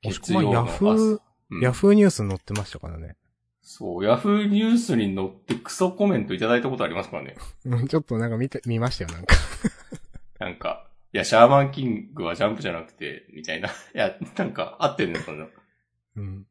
[0.05, 1.21] 押し込まんヤフー、
[1.51, 3.17] うんヤフーニュースに載ってましたからね。
[3.61, 7.37] そう、ヤフーニュースに載ってクソコメントいただいたことありますからね。
[7.67, 9.37] うん、ちょっとなんか見て、見ましたよ、なんか。
[10.39, 13.69] なんか、いや、シャーマンキングはジャンプじゃなくて、みたいな。
[13.95, 15.47] いや、なんか、合ってるね、そんな。
[16.17, 16.47] うん。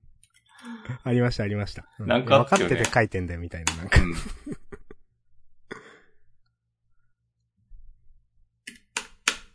[1.03, 1.87] ありました、ありました。
[1.97, 3.99] うなんかあ分かってて書いてんだよ、みたいな、なんか。
[3.99, 4.13] うん。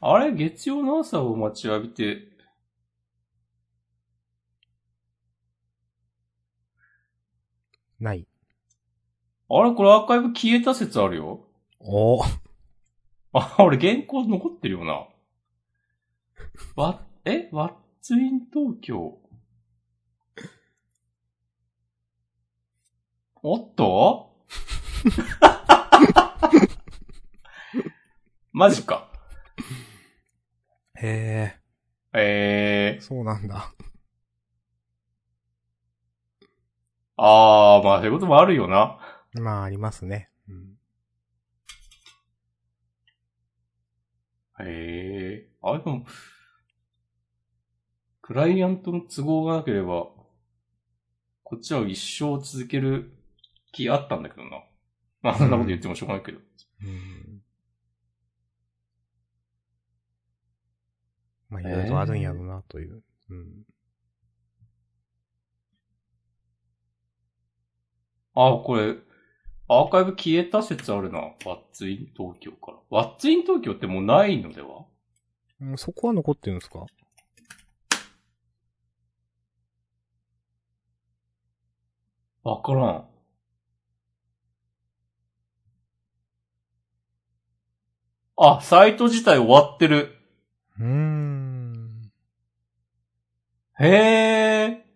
[0.00, 2.28] あれ、月曜の朝を待ちわびて、
[8.00, 8.26] ない。
[9.48, 11.46] あれ、これアーカイブ消えた説あるよ。
[11.78, 12.24] お
[13.32, 15.08] あ、 俺原稿残ってるよな。
[16.76, 17.48] わ、え？
[17.52, 19.18] ワッツイン東京。
[23.42, 24.34] おっと？
[28.52, 29.10] マジか。
[30.98, 31.60] へ
[32.14, 33.74] ええ、そうなんだ。
[33.82, 33.86] ー。
[37.18, 38.98] あー、まあそういうこともあるよな。
[39.34, 40.30] まあ、ありますね。
[40.48, 40.78] うん。
[44.60, 45.48] へえ。
[45.62, 46.06] あ、でも、
[48.22, 50.08] クライアントの都合がなければ、
[51.42, 53.12] こっちは一生続ける
[53.72, 54.64] 気あったんだけどな。
[55.22, 56.38] まあ、そんなこと言ってもしょうがないけど。
[56.82, 57.42] うん。
[61.48, 63.02] まあ、いろいろあるんやろな、という。
[63.30, 63.64] うん。
[68.34, 68.96] あ、これ、
[69.68, 71.18] アーカイブ消えた説あるな。
[71.18, 72.78] ワッツイン東京から。
[72.88, 74.84] ワッツイン東京ってもうないのでは？
[75.60, 76.86] うんそこは残ってるんですか？
[82.44, 83.08] わからん。
[88.38, 90.14] あ、サイト自体終わってる。
[90.78, 92.12] うーん。
[93.80, 94.86] へえ。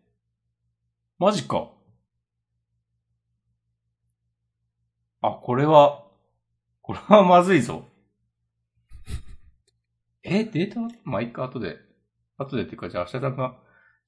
[1.19, 1.71] マジか。
[5.23, 6.07] あ、これは、
[6.83, 7.85] これはまずいぞ。
[10.25, 11.79] え、データまあ、いいか、後で。
[12.39, 13.59] 後でっていうか、じゃあ、明日が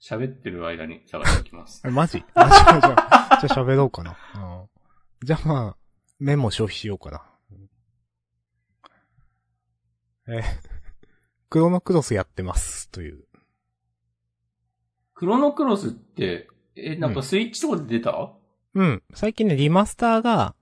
[0.00, 1.82] 喋ってる間に探しておきます。
[1.86, 2.24] え、マジ？
[2.34, 4.16] マジか、じゃあ、じゃあ喋ろうかな。
[4.34, 5.26] うん。
[5.26, 5.76] じゃあまあ、
[6.18, 7.28] メモ消費しようかな。
[10.28, 10.42] え、
[11.50, 13.26] クロノクロスやってます、という。
[15.14, 18.32] クロノクロスって、え、なんかスイッチとかで出た、
[18.74, 19.02] うん。
[19.12, 20.54] 最近ね、リマスターが、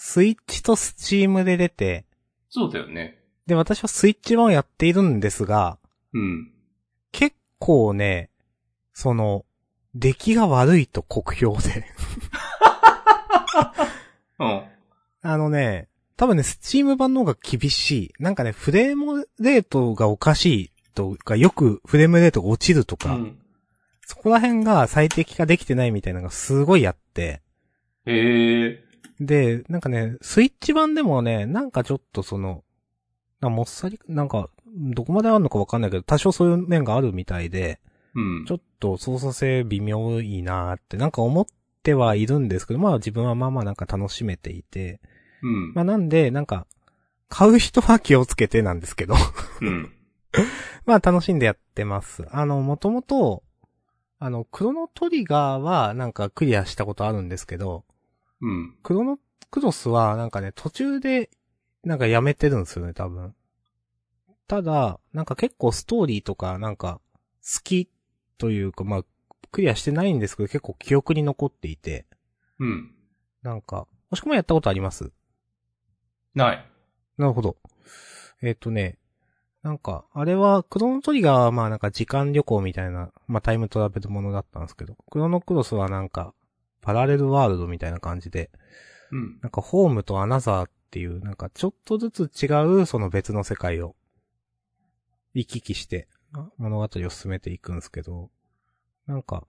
[0.00, 2.04] スイッチとスチームで出て、
[2.50, 3.18] そうだよね。
[3.48, 5.76] で、私はスイッチ版をやっているんですが、
[6.14, 6.52] うん。
[7.10, 8.30] 結構ね、
[8.92, 9.44] その、
[9.96, 11.84] 出来が悪いと酷評で。
[14.38, 14.62] うん。
[15.22, 18.12] あのね、多分ね、スチーム版の方が厳しい。
[18.20, 23.40] なんかね、フレームレートがおかしいとか、よくフレームレートが落ちるとか、うん。
[24.06, 27.42] そこら辺が最適化できてないみたいなのがすごいあって、
[28.06, 28.87] へえ。
[29.20, 32.64] で、なんかね、スイッチ版でもね、なんかちょっとその、
[33.40, 37.80] なもっさり、なんか、どこまであるのかわかんないけど、多少そういう面があるみたいで、
[38.14, 38.44] うん。
[38.46, 41.46] ちょっと操作性微妙いいなーって、なんか思っ
[41.82, 45.00] てはいるんですけど、まあ自分はまあまあなんか楽しめていて、
[45.42, 45.74] うん。
[45.74, 46.66] まあなんで、なんか、
[47.28, 49.14] 買う人は気をつけてなんですけど、
[49.60, 49.92] うん。
[50.86, 52.26] まあ楽しんでやってます。
[52.30, 53.42] あの、もともと、
[54.18, 57.84] あの、クロノトリガーはなんかクリアしたことあるんですけど、
[58.40, 58.76] うん。
[58.82, 59.18] クロノ
[59.50, 61.30] クロスはなんかね、途中で
[61.84, 63.34] なんかやめてるんですよね、多分。
[64.46, 67.00] ただ、なんか結構ストーリーとかなんか
[67.42, 67.90] 好き
[68.38, 69.02] というか、まあ、
[69.50, 72.06] クリアしてないんですけど結構記憶に残っていて、
[72.58, 72.94] うん。
[73.42, 75.12] なんか、もしくもやったことあります？
[76.34, 76.70] ない。
[77.16, 77.56] なるほど。
[78.42, 78.98] えっ、とね、
[79.62, 86.34] なんか、あれは、クロノトリガーはまあなんか時間旅行みたいな、まあタイムトラベルものだったんですけど、クロノクロスはなんか、
[86.88, 88.50] パラレルワールドみたいな感じで、
[89.12, 89.38] うん。
[89.42, 92.46] なんかホームとアナザーっていう、なんかちょっとずつ違
[92.80, 93.94] うその別の世界を
[95.34, 98.30] 行き来してあ物語を進めていくんですけど、
[99.06, 99.46] なんか、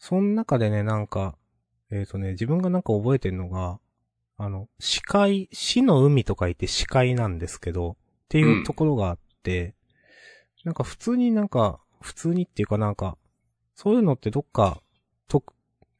[0.00, 1.36] その中でね、なんか、
[1.92, 3.78] えっ、とね、自分がなんか覚えてるのが、
[4.36, 7.96] あの、視界、死の海と書いて視界なんですけど、っ
[8.30, 9.76] ていうところがあって、
[10.64, 13.16] なんか普通になんか、普通にっていうかなんか、
[13.76, 14.82] そういうのってどっか、
[15.28, 15.44] と、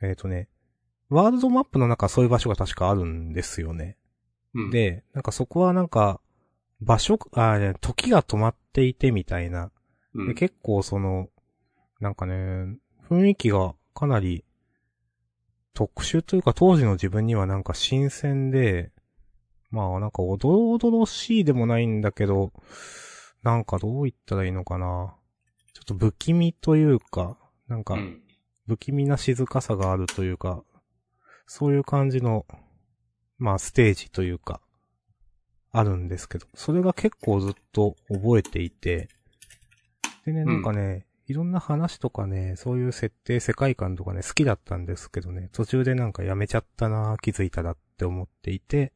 [0.03, 0.49] えっ、とね、
[1.15, 3.97] ワールドマップの中そういう場所が確かあるんですよね。
[4.55, 6.21] うん、で、なんかそこはなんか、
[6.81, 9.71] 場所、あ、時が止まっていてみたいな。
[10.15, 11.29] うん、で、結構その、
[12.01, 12.35] なんかね、
[13.09, 14.45] 雰囲気がかなり
[15.73, 18.93] 特殊というか当時の自分にはなんか新鮮で、
[19.71, 22.53] まあなんかおどろおどろしいでもないんだけど、
[23.43, 25.15] なんかどう言ったらいいのかな。
[25.75, 27.37] ちょっと不気味というか、
[27.69, 28.21] なんかうん。
[28.67, 30.65] 不気味な静かさがあるというか、
[31.47, 32.47] そういう感じの、
[33.39, 34.61] まあステージというか、
[35.73, 39.09] あるんですけど、それが結構ずっと覚えていて、
[40.25, 48.93] でね、なんかね、いろんな話とかね、そういう設定、世界観とかね、好きだったんですけどね、途中でなんかやめちゃったな気づいたらって思っていて、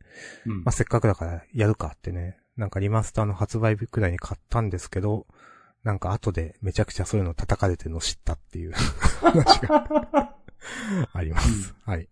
[0.46, 5.26] うんまあ、せっかくだからやるかってね、なんかリマスターの発売日くらいに買ったんですけど、
[5.84, 8.72] なんか後でめちゃくちゃそういうの叩かれてるのを知ったっていう
[9.20, 10.34] 話が
[11.12, 11.74] あります。
[11.84, 12.08] はい。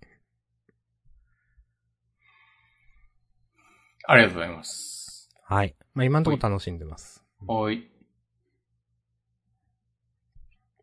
[4.09, 5.29] ありがとうございます。
[5.43, 5.75] はい。
[5.95, 7.25] まあ今のところ楽しんでます。
[7.47, 7.91] おい。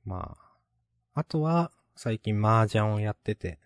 [0.06, 0.36] ま
[1.16, 3.60] あ、あとは、最近麻雀をやってて、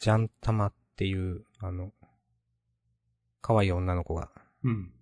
[0.00, 1.92] ジャンタマっていう、あの、
[3.40, 4.30] 可愛い女の子が
[4.64, 4.92] うん。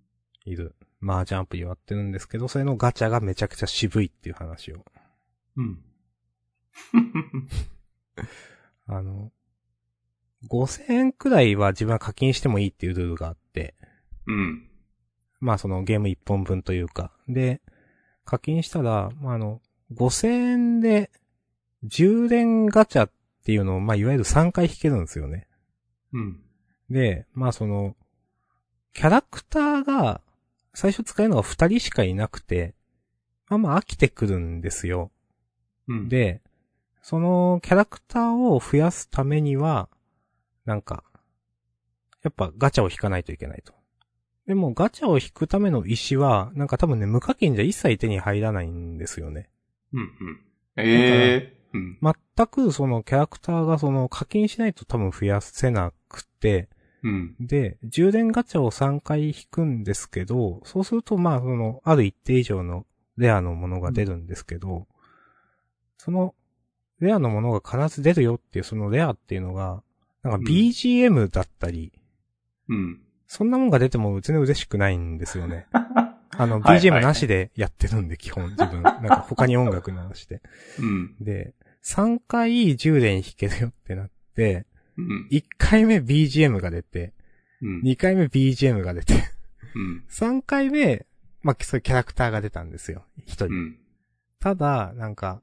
[0.45, 4.85] いる麻雀アプリをやってるんですけど、それのガチャがめちゃくちゃ渋いっていう話を。
[5.57, 5.83] うん。
[8.87, 9.33] あの、
[10.47, 13.75] 5000円くらいは自分は課金してもいいっていうルールがあって、
[14.27, 14.69] うん。
[15.41, 17.61] まあそのゲーム1本分というか、で、
[18.25, 19.61] 課金したら、まああの、
[19.95, 21.11] 5000円で、
[21.85, 23.11] 充電ガチャっ
[23.45, 25.49] ていうのを、まあいわゆる3回引けるんですよね。
[26.13, 26.41] うん。
[26.91, 27.97] で、まあその、
[28.93, 30.21] キャラクターが、
[30.75, 32.75] 最初使えるのが2人しかいなくて、
[33.49, 35.11] まあまあ飽きてくるんですよ。
[35.89, 36.43] うん。、で、
[37.03, 39.89] そのキャラクターを増やすためには、
[40.69, 41.03] なんか、
[42.23, 43.73] やっぱガチャを引かないといけないと。
[44.47, 49.49] でもガチャを引くための石は、なんか多分ね、無課金じゃ一切手に入らないんですよね。
[49.95, 50.01] うん。
[50.01, 50.09] うん。
[50.77, 51.77] ええー。
[51.77, 51.99] うん。
[52.37, 56.69] 全くそのキャラクターがその課金しないと多分増やせなくて、
[57.03, 57.35] うん。
[57.41, 62.85] で、充電ガチャを3回引くんですけど、そうするとまあその、ある一定以上の
[63.17, 64.87] レアのものが出るんですけど、
[65.97, 66.35] その、
[67.01, 69.83] レアのものが必ず出るよっていうそのレアっていうのが、
[70.23, 71.93] なんかうん BGM だったり、
[72.69, 73.01] うん。
[73.27, 75.67] そんなもんが出ても全然嬉しくないんですよね。
[76.37, 78.83] あの、はい BGM なしでやってるんで、基本自分。
[78.83, 80.41] なんか他に音楽流して。
[80.79, 81.17] うん。
[81.21, 81.55] で、
[81.85, 84.67] 3回充電弾けるよってなって、
[84.97, 85.29] うん。
[85.31, 87.13] 1回目 BGM が出て、
[87.61, 87.81] うん。
[87.83, 89.15] 2回目 BGM が出て、
[89.75, 90.05] うん。
[90.09, 91.07] 3回目、
[91.43, 93.05] まあ、そういうキャラクターが出たんですよ。
[93.27, 93.47] 1人。
[93.47, 93.79] うん。
[94.41, 95.43] ただ、なんか、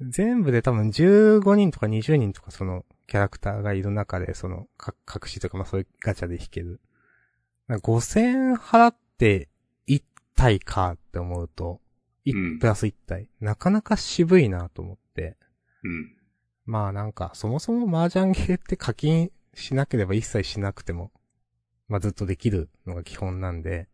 [0.00, 6.80] 全部で多分15人とか20人とかそのキャラクターがいる中で、その、か隠しとか、まあそういうガチャで引ける。
[7.68, 9.48] なんか5000円払って
[9.88, 10.02] 1
[10.36, 11.80] 体かって思うと、
[12.24, 13.28] プラス1体。
[13.40, 15.36] なかなか渋いなと思って。
[15.84, 16.16] うん。
[16.64, 21.12] まあなんか、そもそも麻雀ゲーって課金しなければ一切しなくても、
[21.88, 23.88] まあずっとできるのが基本なんで、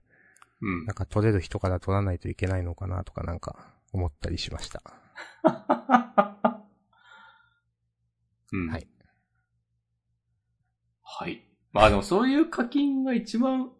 [0.62, 4.82] うんなんか取れる人から取らないといけないのかなとかなんか思ったりしました。
[8.52, 8.68] うん。
[8.70, 8.86] はい。
[11.22, 11.40] はい。
[11.72, 13.70] まあでもそういう課金が一番、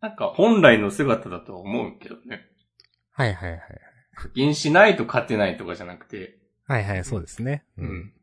[0.00, 2.46] なんか本来の姿だとは思うけどね。
[3.12, 3.60] はいはいはい。
[4.14, 6.38] 課金しないと勝てないとかじゃなくて。
[6.66, 7.66] はいはい、そうですね。
[7.76, 8.14] うん。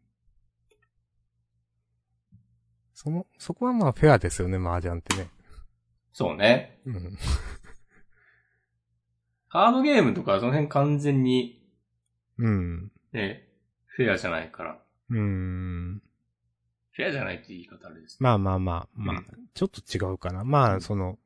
[2.95, 5.29] その、そこはまあフェアですよね、麻雀ってね。
[6.11, 6.81] そうね。
[6.85, 7.15] うん。
[9.49, 11.63] カードゲームとかその辺完全に
[12.39, 12.91] うん。
[13.11, 13.47] ね、
[13.85, 14.83] フェアじゃないから。
[15.11, 16.01] うん。
[16.93, 18.17] フェアじゃないって言い方あれですね。
[18.19, 20.43] まあまあまあ、まあうん、ちょっと違うかな。
[20.43, 21.17] まあ、その、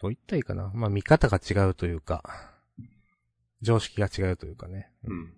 [0.00, 0.70] どう言ったらいいかな。
[0.74, 2.22] まあ見方が違うというか、
[3.62, 4.92] 常識が違うというかね。
[5.04, 5.32] うん。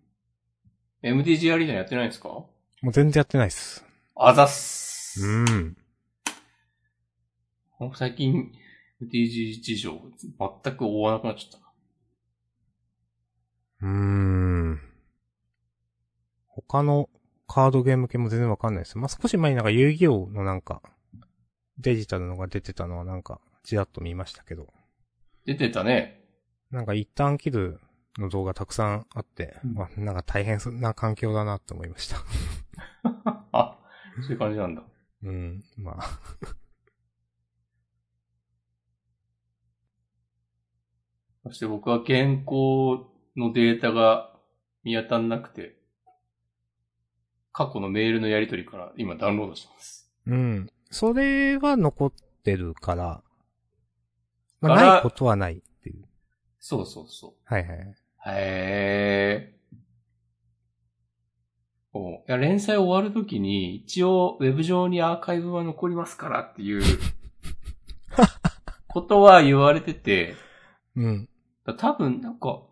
[1.03, 2.29] MTG アリーナやってないんですか？
[2.29, 2.51] も
[2.83, 3.85] う全然やってないっす。
[4.17, 5.25] あざっす。
[5.25, 5.77] うん。
[7.95, 8.53] 最近、
[9.03, 10.01] DG 事情、
[10.65, 11.73] 全く追わなくなっちゃったな。
[13.83, 13.89] うー
[14.75, 14.81] ん。
[16.49, 17.09] 他の
[17.49, 18.99] カードゲーム系も全然わかんないです。
[18.99, 20.83] まあ、少し前になんか遊戯王のなんか、
[21.79, 24.67] デジタルのが出てたのはなんか、ちらっと見ましたけど。
[25.47, 26.23] 出てたね。
[26.71, 27.81] なんか一旦切る
[28.19, 32.19] の動画たくさんあって、うんまあ、なんか大変そな環境だなって思いました。
[33.53, 33.79] あ、
[34.21, 34.83] そういう感じなんだ。
[35.23, 36.21] うん、まあ。
[41.45, 44.39] そして僕は健康のデータが
[44.85, 45.78] 見当たんなくて、
[47.59, 50.09] 過去のメールのやり取りから今ダウンロードしてます。
[50.29, 50.71] うん。
[50.93, 52.13] それは残っ
[52.45, 53.21] てるから、
[54.61, 56.05] まあ、ないことはないっていう。
[56.61, 57.79] そうそうそはいはい。
[57.79, 57.97] う。
[58.29, 61.99] へー。
[61.99, 66.83] おいや、連載終わるときに、一応、ウェブ上にアーカイブは残りますからっていう、
[68.87, 70.37] ことは言われてて、
[70.95, 71.29] うん。
[71.67, 72.63] だ多分、なんか、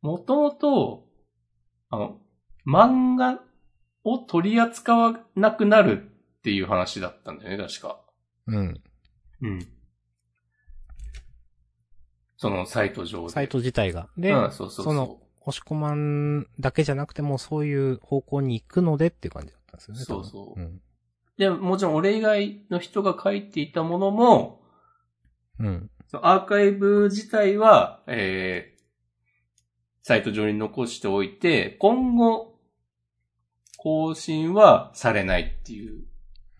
[0.00, 1.06] もともと、
[1.88, 2.21] あの、
[2.66, 3.40] 漫画
[4.04, 8.00] を取り扱わなくなるっていう話だったんだよね、確か。
[8.46, 8.80] うん。
[9.42, 9.68] うん。
[12.36, 13.28] そのサイト上で。
[13.32, 14.08] サイト自体が。
[14.16, 14.84] で、うん、そうそうそう。
[14.86, 20.00] その押し込まんだけじゃなくてもそういう方向に行くのでっていう感じだったんですよね。
[20.04, 20.80] そうそううん。
[21.38, 24.62] で、もちろん俺以外の人が書いていたものも、
[25.58, 25.90] うん。
[26.14, 28.82] アーカイブ自体は、えー、
[30.02, 32.51] サイト上に残しておいて、今後、
[33.82, 36.04] 更新はされないっていう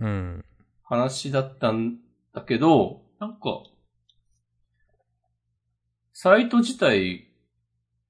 [0.01, 0.45] うん。
[0.83, 1.99] 話だったん
[2.35, 3.63] だけど、なんか、
[6.13, 7.29] サイト自体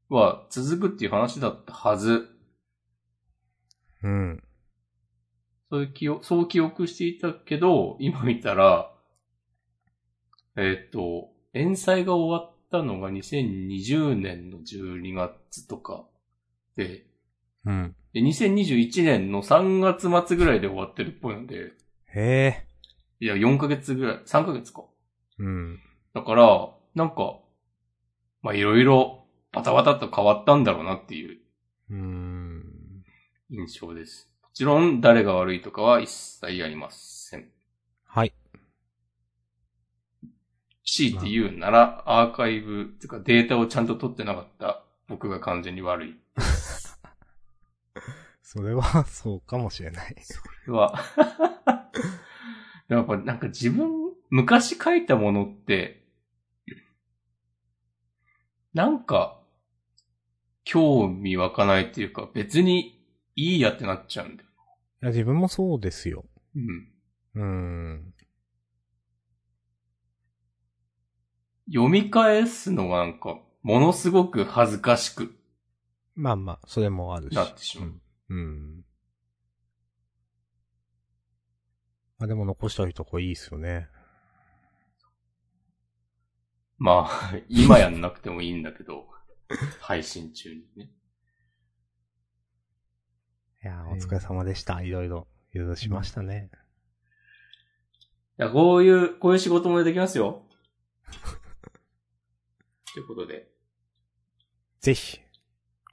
[0.09, 2.27] は続くっていう話だったはず。
[4.03, 4.43] うん。
[5.69, 8.95] そういう記憶、そう記憶していたけど、今見たら、
[10.57, 16.07] えーっと、連載が終わったのが2020年の12月とか
[16.77, 17.05] で、
[17.67, 17.97] うん。
[18.13, 21.73] で2021年の3月末ぐらいで終わってるっぽいので、
[22.15, 22.67] へえ。
[23.21, 24.85] いや、4ヶ月ぐらい、3ヶ月か。
[25.39, 25.81] うん。
[26.15, 27.39] だから、なんか、
[28.43, 31.39] まあ、いろいろバタバタと変わったんだろうなっていう
[31.91, 33.05] うーん。
[33.51, 34.29] 印象です。
[34.43, 37.49] もちろん、誰が悪いとかは一切ありません。
[38.05, 38.35] はい。
[40.85, 46.17] 強いて言うなら、アーカイブ、ってかデータをちゃんと取ってなかった僕が完全に悪い。
[48.55, 50.15] それは、 そうかもしれない。
[50.15, 50.21] こ
[50.67, 51.01] れは、
[52.89, 56.05] やっぱなんか自分、昔書いたものって、
[58.75, 59.41] なんか、
[60.65, 63.03] 興味湧かないっていうか、別に
[63.37, 64.51] いいやってなっちゃうんだよ。
[64.51, 66.27] いや、自分もそうですよ。
[66.55, 66.93] うん。
[67.37, 68.15] うーん。
[71.69, 75.35] 読み返すのがなんか、ものすごく恥ずかしく
[76.15, 77.35] まあまあ、それもあるし。
[77.35, 77.89] なってしまう。
[77.89, 78.03] うん。
[78.33, 78.85] うん。
[82.18, 83.89] まあでも残しておいた方がいいですよね。
[86.78, 89.07] まあ、今やんなくてもいいんだけど、
[89.80, 90.91] 配信中にね。
[93.62, 94.83] いやー、お疲れ様でした。
[94.83, 96.51] いろいろ、いろいろしましたね。
[98.39, 100.49] いや、こういう、こういう仕事もできますよ。
[102.95, 103.49] ということで。
[104.80, 105.20] ぜひ、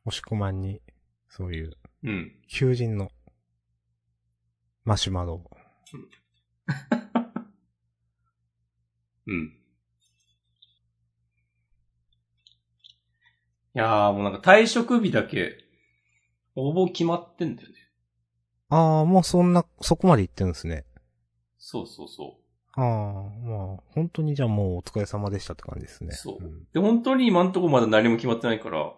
[0.05, 0.81] 押し込まんに、
[1.27, 2.31] そういう、うん。
[2.47, 3.09] 求人の、
[4.83, 5.49] マシュマロを。
[9.27, 9.55] うん。
[13.75, 15.57] いやーもうなんか退職日だけ、
[16.55, 17.75] 応募決まってんだよね。
[18.69, 20.85] ああ、もうそんな、そこまで行ってるんですね。
[21.57, 22.39] そうそうそ
[22.73, 26.13] ああ、まあ、本当にじゃあもうお疲れ様でしたって感じですね。
[26.13, 28.93] そうんで、本当に今んとこまだ何も決まってないから、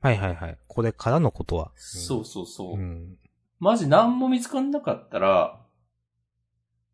[0.00, 0.58] はいはいはい。
[0.68, 1.72] これからのことは。
[1.76, 2.74] そうそうそう。
[2.74, 3.16] うん。
[3.58, 5.60] マジ何も見つかんなかったら、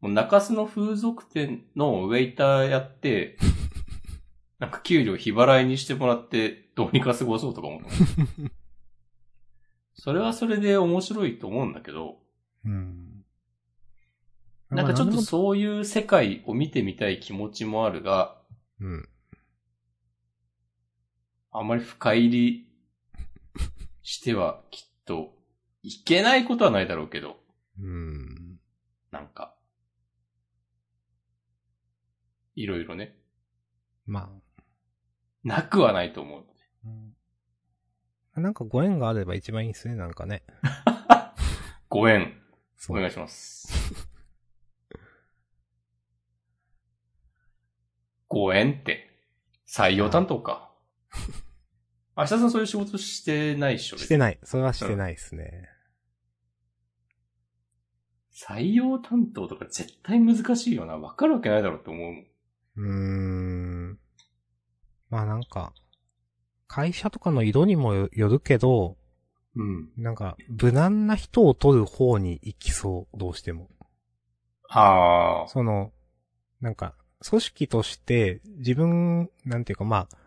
[0.01, 3.37] もう中洲の風俗店のウェイターやって、
[4.59, 7.83] なんか給料日払いにしてもらって、どうにか過ごそうとか思う。
[9.95, 12.19] それはそれで面白いと思うんだけど、
[12.65, 13.25] うん。
[14.71, 18.41] なんかちょっとまあそういう世界を見てみたい気持ちもあるが、
[18.81, 19.09] うん。
[21.53, 22.72] あんまり深入り
[24.03, 25.35] してはきっと
[25.83, 27.37] いけないことはないだろうけど、
[27.81, 28.59] うん。
[29.11, 29.55] なんか、
[32.55, 33.17] いろいろね、
[34.07, 34.31] ま
[35.45, 36.53] なくはないと思うので。
[38.35, 38.41] あ。
[38.41, 40.45] なんかご縁があれば一番いいですね、なんかね。
[41.89, 42.41] ご縁。
[42.89, 43.69] お願いします。
[48.29, 49.11] ご縁って。
[49.67, 50.71] 採用担当か。
[52.17, 53.99] 明日さんそういう仕事してないっしょ？
[53.99, 54.39] してない。
[54.45, 55.69] それはしてないですね。
[58.35, 60.97] 採用担当とか絶対難しいよな。
[60.97, 62.27] わかるわけないだろうって思うもん。
[62.77, 63.99] うーん。
[65.11, 65.75] まあなんか、
[66.67, 68.97] 会社とかの色にもよよるけど、
[69.55, 69.91] うん。
[69.99, 73.69] なんか、無難な人を取る方に行きそう、どうしても。
[74.71, 75.49] ああ。
[75.49, 75.93] その、
[76.61, 76.95] なんか、
[77.29, 80.19] 組織として自分、なんていうかまあ、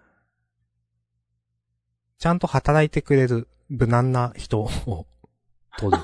[2.25, 5.05] ちゃんと働いてくれる無難な人を
[5.77, 6.03] 取る。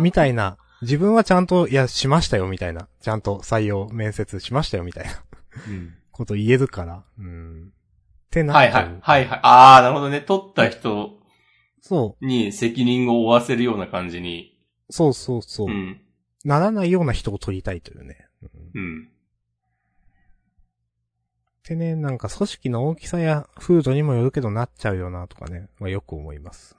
[0.00, 2.88] みたいな、自分はちゃんと、いや、しましたよ、みたいな。
[3.00, 5.12] ちゃんと採用、面接しましたよ、みたいな
[5.66, 5.94] うん。
[6.12, 7.04] こと言えるから。
[7.18, 7.68] うん。
[7.68, 8.98] ってなはいはい。
[9.00, 9.40] はいはい。
[9.42, 10.20] ああ、なるほどね。
[10.20, 11.20] 取った人
[11.80, 12.26] そう。
[12.26, 14.58] に責任を負わせるような感じに。
[14.90, 15.68] そうそうそう。
[15.68, 16.02] うん。
[16.44, 18.26] ならないような人を取りたいというね。
[18.42, 19.08] うんうん。
[21.66, 26.76] でね、なんか組織の大きさや風土にもよるけどなっちゃうよなとかね、まあ、よく思います。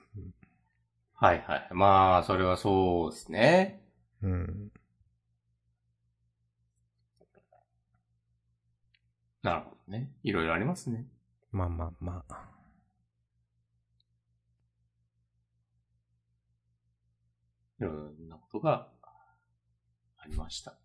[1.13, 1.67] はいはい。
[1.71, 3.81] まあ、それはそうですね。
[4.21, 4.71] うん。
[9.43, 10.09] なるほどね。
[10.23, 11.05] いろいろありますね。
[11.51, 12.49] まあまあまあ。
[17.79, 18.87] いろんなことが
[20.17, 20.77] ありました。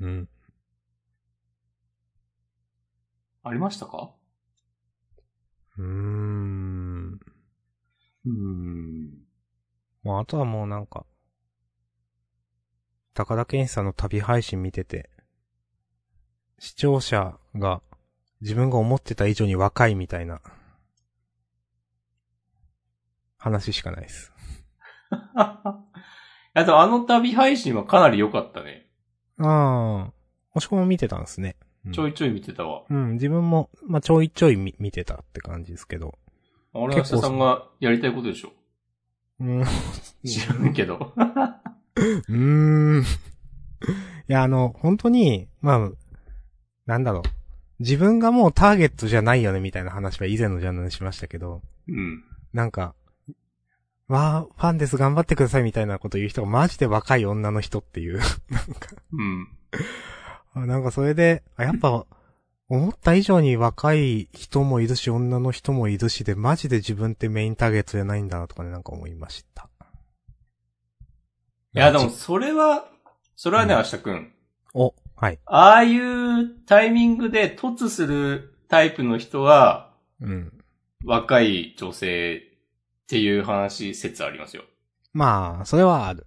[0.00, 0.28] うん。
[3.48, 4.10] ありましたか？
[5.78, 7.12] うーん。
[7.14, 9.10] うーん。
[10.02, 11.06] まああとはもうなんか、
[13.14, 15.10] 高田健さんの旅配信見てて、
[16.58, 17.82] 視聴者が
[18.40, 20.40] 自分が思ってた以上に若いみたいな
[23.38, 24.32] 話しかないです。
[26.54, 28.90] あと、あの旅配信はかなり良かったね。
[29.38, 30.12] ああ、
[30.54, 31.56] もしこも見てたんですね。
[31.86, 32.82] うんちょいちょい見てたわ。
[32.90, 36.18] うん、自分も、まあ、ちょいちょい見見てたって感じですけど。
[36.74, 38.52] あれは下さんがやりたいことでしょ。
[39.40, 39.64] うん。
[40.26, 41.14] 知らんけど。
[41.16, 43.02] うーん。
[43.02, 43.04] い
[44.26, 45.90] や、あの、本当に、まあ、
[46.86, 47.22] なんだろう。
[47.80, 52.24] 自分がもうターゲットじゃないよね、みたいな話は以前のジャンルにしましたけど、うん。
[52.52, 52.94] なんか、
[54.08, 58.18] わー、ファンです、頑張ってください、みたいなこと言う人がマジで若い女の人っていう。
[58.50, 59.48] なんか、うん。
[60.62, 62.06] あなんかそれで、あ、やっぱ、
[62.68, 69.68] 思った以上に若い人もいるし、女の人もいるしで、マジで自分ってメインターゲットじゃないんだなとかね、なんか思いました。
[71.74, 72.88] いや、でも、それは、
[73.36, 74.32] それはね、うん明日くん。
[74.74, 75.38] お、はい。
[75.46, 80.52] ああいうタイミングで突するタイプの人は、うん。
[81.04, 84.64] 若い女性っていう話、説ありますよ。
[85.14, 86.26] まあ、それはある。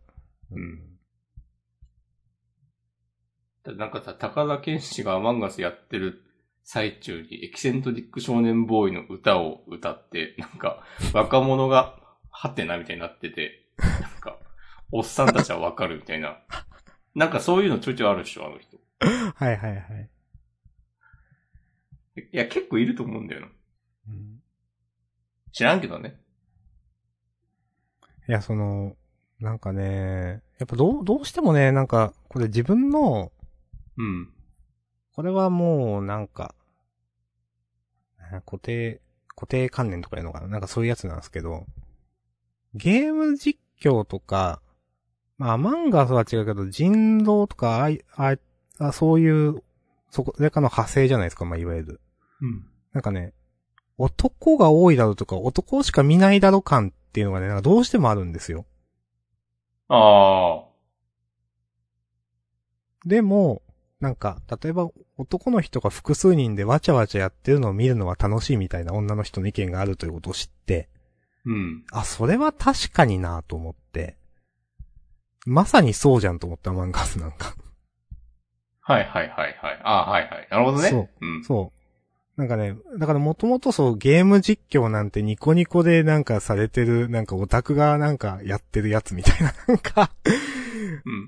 [0.51, 0.90] うん。
[3.65, 6.23] なんかさ、高田健志がアマンガスやってる
[6.63, 10.83] 最中にエキセントリック少年ボーイの歌を歌って、なんか、
[11.13, 11.99] 若者が、
[12.29, 14.37] はてなみたいになってて、なんか、
[14.91, 16.37] おっさんたちはわかるみたいな。
[17.13, 18.77] なんかそういうのちょいちょいあるでしょ、あの人。
[19.35, 20.09] はいはいはい。
[22.15, 23.47] いや、結構いると思うんだよな。
[24.09, 24.41] うん
[25.53, 26.17] 知らんけどね。
[28.27, 28.95] いや、その、
[29.39, 33.31] なんかね、やっぱどう、どうしてもね、なんか、これ自分の、
[33.97, 34.33] うん。
[35.13, 36.55] これはもう、なんか、
[38.33, 39.01] え固定、
[39.35, 40.47] 固定観念とかいうのかな？
[40.47, 41.65] なんかそういうやつなんですけど、
[42.73, 44.61] ゲーム実況とか、
[45.37, 49.63] まあ、アマンガスは違うけど、人狼とか、あい、あそういう、
[50.09, 52.01] そこ、それかの派生じゃないですか、まあ、いわゆる。
[52.41, 52.67] うん。
[52.93, 53.33] なんかね、
[53.97, 58.65] 男が多いだろうとか、男しか見ないだろ感っていうのがね、なんかどうしてもあるんですよ。
[59.87, 60.71] ああ。
[63.05, 63.61] でも、
[64.01, 70.89] なんか、例えば男の人が複数人でわちゃわちゃやってるのを見るのは楽しいみたいな女の人の意見があるということを知って、
[71.45, 71.85] うん。
[71.91, 74.17] あ、それは確かになと思って、
[75.45, 77.55] まさにそうじゃんと思ったアマンガスなんか。
[78.81, 79.81] はいはいはいはい。
[79.83, 80.47] ああ、はいはい。
[80.49, 80.89] なるほどね。
[80.89, 81.09] そう。
[81.21, 81.43] うん。
[81.43, 81.81] そう。
[82.41, 90.11] なんかね、だからもともとそうゲーム実況なんてニコニコでなんかされてる、なんかオタクがなんかやってるやつみたいな、なんか、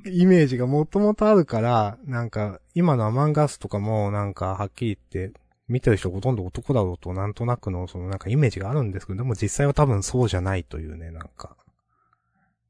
[0.05, 0.13] うん。
[0.13, 11.55] イメージがもともとあるから、なんか、今のアマンガスとかも、なんか、はっきり言って、見てる人ほとんど男だろうと、なんとなくの、そのなんかイメージがあるんですけど、でも実際は多分そうじゃないというね、なんか、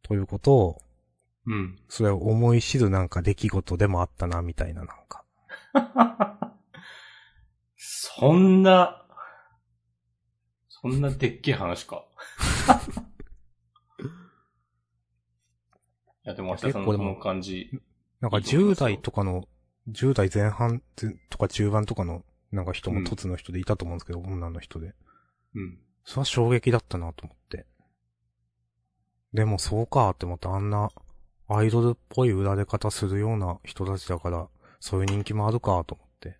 [0.04, 0.82] ということを、
[1.46, 1.78] うん。
[1.90, 5.24] それを思い知るなんか出来事でもあったな、みたいな、なんか。
[7.76, 9.06] そんな、
[10.70, 12.06] そんなでっけえ話か。
[14.00, 14.04] い
[16.24, 17.70] や、でも明日さんのこの感じ。
[18.22, 19.48] なんか10代とかの、
[19.90, 20.82] 10代前半
[21.30, 24.94] とか中盤とかの、なんか人も凸の人でいたと思うんですけど、女の人で。
[25.56, 25.80] うん。
[26.06, 27.66] それは衝撃だったなと思って。
[29.34, 30.90] でもそうかって思ってあんな
[31.48, 34.48] アイドルっぽい売られ方するような人たちだから、
[34.80, 36.38] そういう人気もあるかと思って。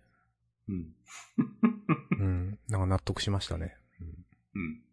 [0.68, 0.94] うん。
[2.18, 2.58] うん。
[2.68, 3.76] なんか納得しましたね。
[4.54, 4.64] うん。
[4.64, 4.83] はい。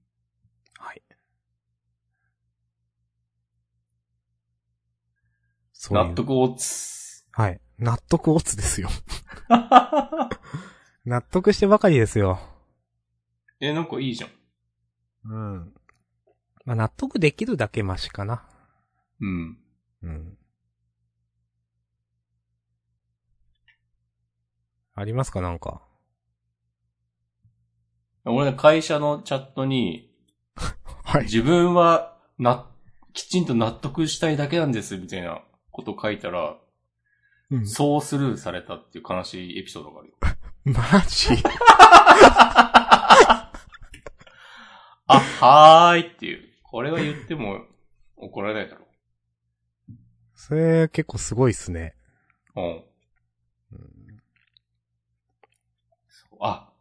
[5.83, 7.25] そう納得をつ。
[7.31, 7.59] はい。
[7.79, 8.89] 納得オツですよ。
[11.05, 12.39] 納得してばかりですよ。
[13.59, 14.29] え、なんかいいじゃん。
[15.23, 15.73] うん。
[16.65, 18.47] まあ、納得できるだけマシかな。
[19.21, 19.57] うん。
[20.03, 20.37] うん。
[24.93, 25.81] ありますかなんか？
[28.25, 30.13] 俺ね、会社のチャットに、
[31.05, 31.21] は。
[31.21, 32.69] 自分は、な、
[33.13, 36.57] きちんと納得したいだけなんです、みたいなこと書いたら、
[37.49, 37.67] うん。
[37.67, 40.15] そうスルーされたっていう悲しいエピソードがあるよ。
[40.65, 41.35] マジ？
[45.07, 46.49] あ、はーいっていう。
[46.63, 47.65] これは言っても
[48.15, 48.85] 怒られないだろ
[50.35, 51.95] それ結構すごいっすね。
[52.55, 52.61] う。
[52.61, 52.67] うん。
[52.67, 52.83] うん
[56.07, 56.71] そうあ。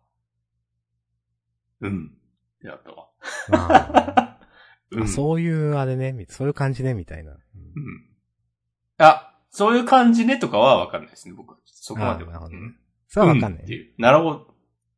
[1.81, 2.07] うん。
[2.07, 3.09] ってなったわ。
[3.49, 4.39] ま
[4.93, 5.03] うん。
[5.05, 7.33] あ、そういうあれね、みそういう感じね、みたいな。
[7.33, 8.10] うんうん。
[9.01, 11.57] あ、そういう感じねとかはわかんないですね、僕は。
[11.65, 12.31] そこまでは。
[12.31, 12.57] あなるほど
[13.09, 13.95] それはわかんない。
[13.99, 14.55] なるほど。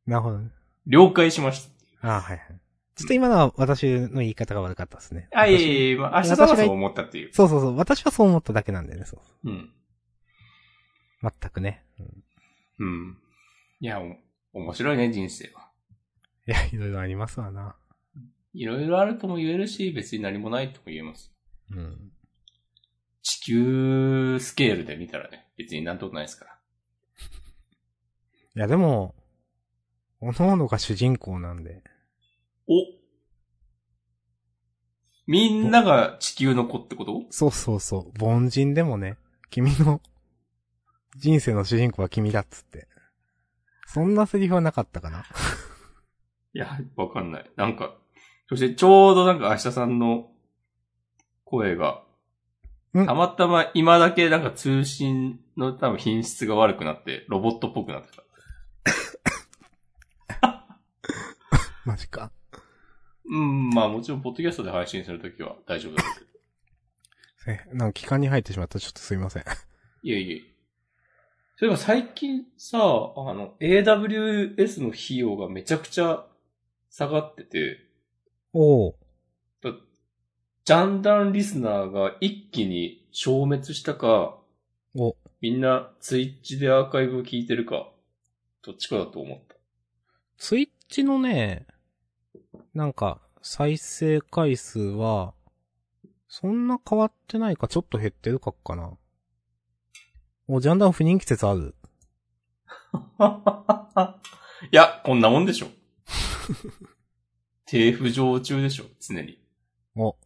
[0.06, 0.50] なるほどね。
[0.86, 1.68] 了解しまし
[2.00, 2.16] た。
[2.16, 2.62] あはいはい。
[2.94, 5.28] ちょっと今のは私の言い方が悪かったですね。
[5.32, 7.32] あ、いえ私いえ明日さんはそう思ったっていう。
[7.32, 7.76] そうそうそう。
[7.76, 9.50] 私はそう思っただけなんでね、そう。
[9.50, 9.70] うん。
[11.22, 11.84] 全くね。
[11.98, 12.22] うん
[12.80, 13.18] うん。
[13.80, 15.68] いや、お面白いね、人生は。
[16.46, 17.76] いや、いろいろありますわな。
[18.54, 21.32] いろいろあるとも言えるし、別に何もないとも言えます。
[21.70, 22.12] うん。
[23.22, 26.58] 地球スケールで見たらね、別になんともないですから。
[28.54, 29.14] いや、でも、
[30.20, 31.82] おのおのが主人公なんで。
[32.68, 32.74] お
[35.26, 37.22] みんなが地球の子ってこと？
[37.30, 38.24] そうそうそう。
[38.24, 39.16] 凡人でもね、
[39.50, 40.00] 君の
[41.16, 42.88] 人生の主人公は君だっつって。
[43.86, 45.24] そんなセリフはなかったかな？
[46.54, 47.50] いや、わかんない。
[47.56, 47.96] なんか、
[48.48, 50.30] そしてちょうどなんか明日さんの
[51.44, 52.02] 声が、
[52.94, 58.22] うんたまたま今だけなんか通信の多分品質が悪くなって、ロボットっぽくなってた。
[61.86, 62.30] マジか。
[63.24, 66.26] うん、まあもちろんポッドキャストで配信するときは大丈夫だけど。
[67.72, 69.44] え、なんか期間に入ってしまったちょっとすいません。
[70.02, 70.42] いえいえ。
[71.56, 76.26] そういえば最近さ、あの、AWS の費用がめちゃくちゃ
[76.90, 77.78] 下がってて、
[78.52, 79.01] おおだ
[80.64, 84.38] ジャンダンリスナーが一気に消滅したか、
[84.94, 87.88] お、みんなツイッチでアーカイブを聞いてるか、
[88.64, 89.56] どっちかだと思った。
[90.38, 91.66] ツイッチのね、
[92.74, 95.34] なんか、再生回数は、
[96.28, 98.96] そんな変わってないか、ちょっと減ってるかかな。
[100.46, 101.74] お、ジャンダン不人気説ある。
[104.70, 105.66] いや、こんなもんでしょ。
[107.66, 109.42] 低浮上中でしょ、常に。
[109.96, 110.16] お。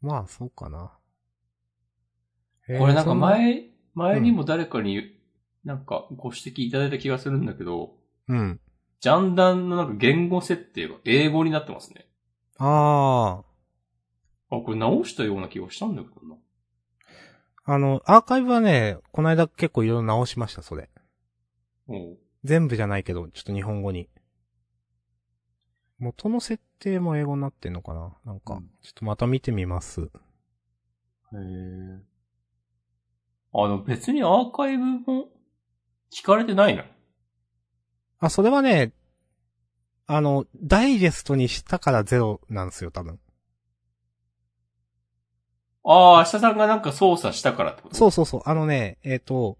[0.00, 0.92] まあ、そうかな。
[2.68, 5.16] えーこれなんかそ前、前にも誰かに、
[5.64, 7.96] なんかご指摘いただいた気がするんだけど、
[8.28, 8.60] うん。
[9.00, 12.06] ジャンダンのなんか言語設定が英語になってますね。
[12.58, 13.42] あ
[14.50, 16.36] あ、これ直したような気がしたんだけどな。
[17.64, 17.74] あ。
[17.74, 20.90] あの、アーカイブはね、この間結構いろいろ直しました、それ。
[22.44, 24.08] 全部じゃないけど、ちょっと日本語に。
[25.98, 30.00] 元の設定も英語になってんのかななんか、ちょっとまた見てみます。
[30.00, 30.06] へ
[31.36, 32.00] え。
[33.52, 35.28] あの、別にアーカイブも
[36.12, 36.84] 聞かれてないの
[38.18, 38.92] あ、それはね、
[40.06, 43.20] あの、ダイジェストにしたからゼロなんですよ、多分。
[45.84, 48.42] ああ、明日さんがなんか操作したからってことそうそうそう。
[48.44, 49.58] あのね、えっ、と、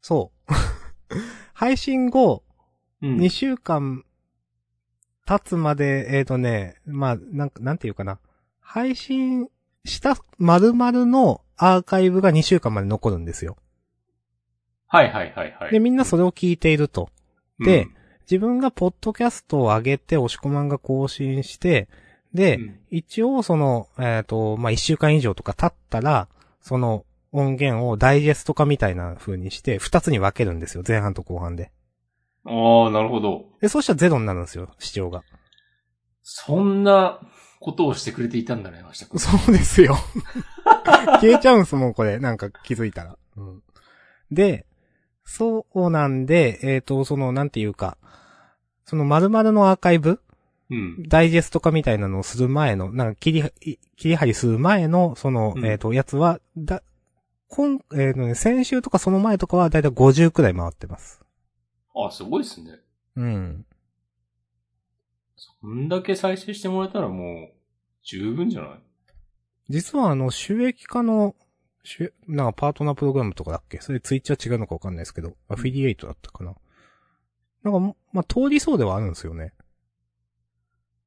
[0.00, 0.54] そう。
[1.54, 2.42] 配信後、
[3.02, 3.16] うん。
[3.16, 4.04] 2週間
[5.30, 8.18] 経つまで、えっ、とね、まあ、なんか、なんていうかな。
[8.58, 9.46] 配信
[9.84, 13.56] した〇〇のアーカイブが2週間まで残るんですよ。
[14.88, 15.70] はいはいはいはい。
[15.70, 17.10] で、みんなそれを聞いていると。
[17.60, 17.94] でうん
[18.30, 21.88] 自分がポッドキャストを上げて、押し込まんが更新して、
[22.32, 26.28] で、うん一応その、えっ、と、まあ、1週間以上とか経ったら、
[26.60, 30.84] その音源をダイジェスト化みたいな風にして、2つに分けるんですよ。
[30.86, 31.70] 前半と後半で。
[32.44, 33.46] ああ、なるほど。
[33.60, 35.22] で、そうしたらゼロになるんですよ、視聴が。
[36.22, 37.20] そんな
[37.60, 39.20] ことをしてくれていたんだね、明日君。
[39.20, 39.96] そうですよ。
[41.20, 42.18] 消えちゃうんすもん、これ。
[42.18, 43.16] なんか気づいたら。
[43.36, 43.62] うん。
[44.30, 44.66] で、
[45.24, 47.98] そうなんで、えっ、と、その、なんていうか、
[48.84, 50.20] その〇〇のアーカイブ
[50.70, 51.02] うん。
[51.08, 56.82] ダイジェスト化みたいなのをする前の、なんか切り、い切り張りする前の、その、うんえっ、と、やつは、だ、
[57.48, 61.20] 今、えっ、とね、先週とかその前とかはだいたい50くらい回ってます。
[61.94, 62.78] あ、すごいですね。
[63.16, 63.66] うん。
[65.36, 67.54] そんだけ再生してもらえたらもう、
[68.02, 68.80] 十分じゃない？
[69.68, 71.34] 実はあの、収益化の、
[72.26, 73.80] なんかパートナープログラムとかだっけ？
[73.80, 76.54] それツイッチは違うのかわかんないですけど、アフィリエイトだったかな？
[77.62, 79.52] なんか、まあ、通りそうではあるんですよね。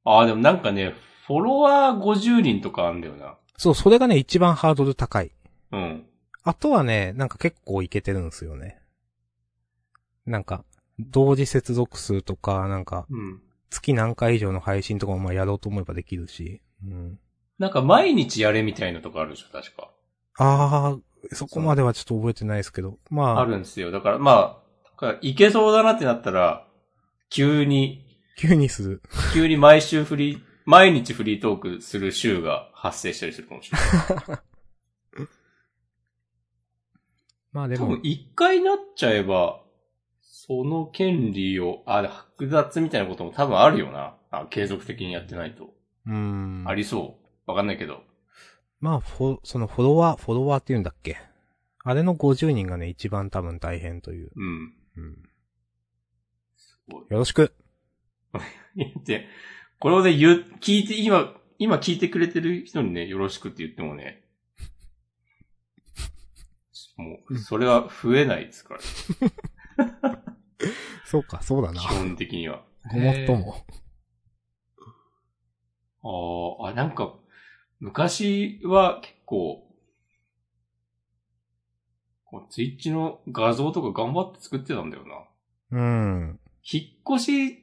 [0.04, 0.94] ああ、でもなんかね、
[1.26, 3.38] フォロワー50人とかあんだよな。
[3.56, 5.32] そう、それがね、一番ハードル高い。
[5.72, 6.06] うん。
[6.42, 8.78] あとはね、なんか結構いけてるんですよね。
[10.26, 10.64] なんか、
[10.98, 13.40] 同時接続数とか、なんか、うん。
[13.70, 16.60] 月何回以上の配信とかもまあやろうと思えばできるし。
[16.84, 17.18] うん。
[17.58, 19.90] なんか毎日やれみたいなとこあるでしょ、確か。
[20.38, 22.98] あー、そこまではちょっと覚えてないですけど。
[23.10, 23.90] まあ、あるんですよ。
[23.90, 24.62] だからま
[25.00, 26.66] あ、いけそうだなってなったら、
[27.30, 29.02] 急に、急にする。
[29.32, 34.38] 急に毎週フリー、毎日フリートークする週が発生したりするかもしれない。
[37.52, 39.63] まあでも多分、一回なっちゃえば、
[40.46, 44.14] その権利を、あ、剥奪みたいなことも多分あるよな。
[44.30, 45.70] あ継続的にやってないと。
[46.06, 46.64] うん。
[46.66, 47.50] ありそう。
[47.50, 48.02] わかんないけど。
[48.78, 51.16] まあ、フォ、そのフォロワー、フォロワーって言うんだっけ？
[51.82, 54.32] あれの50人がね、一番多分大変という。
[54.36, 54.74] うん。
[54.96, 55.22] うん。
[56.56, 57.06] すごい。
[57.08, 57.54] よろしく。
[58.76, 59.26] 言って、
[59.78, 64.24] これをね、言う、聞いて、今、今聞いてくれてる人にね、よろしくって言ってもね、
[66.98, 68.80] もう、それは増えないですから、
[71.04, 71.86] そうか、そうだな基。
[71.88, 72.64] 本的には。
[72.90, 73.56] ごもっとも。
[76.02, 77.14] あーあ、なんか、
[77.80, 79.66] 昔は結構、
[82.24, 85.04] こうツイッチの画像とか頑張って作ってたんだよ
[85.70, 85.78] な。
[85.78, 86.40] うん。
[86.62, 87.58] 引っ越し、引っ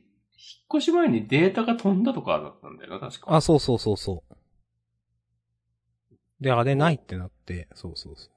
[0.77, 3.35] 越し前にデータが飛んだとかだったんだよな、確か。
[3.35, 4.35] あ、そうそうそうそう。
[6.39, 8.31] で、あれないってなって、そうそうそう。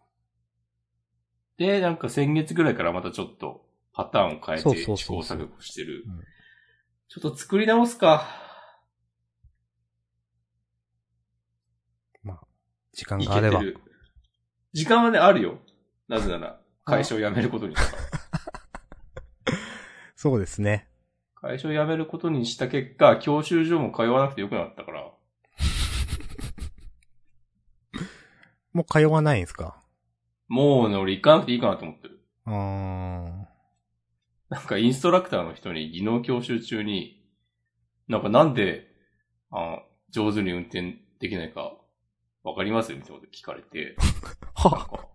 [1.56, 3.63] で、なんか先月ぐらいからまたちょっと
[3.94, 6.20] パターンを変えて試行錯誤してるうん。
[7.08, 8.44] ちょっと作り直すか。
[12.94, 13.60] 時間いがあれば。
[14.72, 15.58] 時間はね、あるよ。
[16.08, 19.58] なぜなら、会社を辞めることにしたから。
[20.14, 20.88] そうですね。
[21.34, 25.02] 会社を辞めることにした結果、教習所も通わなくてよくなったから。
[28.72, 29.82] もう通わないんですか？
[30.46, 32.20] もうね、俺行かなくていいかなと思ってる。
[32.44, 33.53] あー。
[34.50, 37.22] なんかインストラクターの人に技能教習中に、
[38.08, 38.86] なんかなんで、
[39.50, 41.76] あ上手に運転できないか、
[42.42, 42.92] わかります？
[42.92, 43.96] みたいなこと聞かれて、
[44.54, 45.08] はか、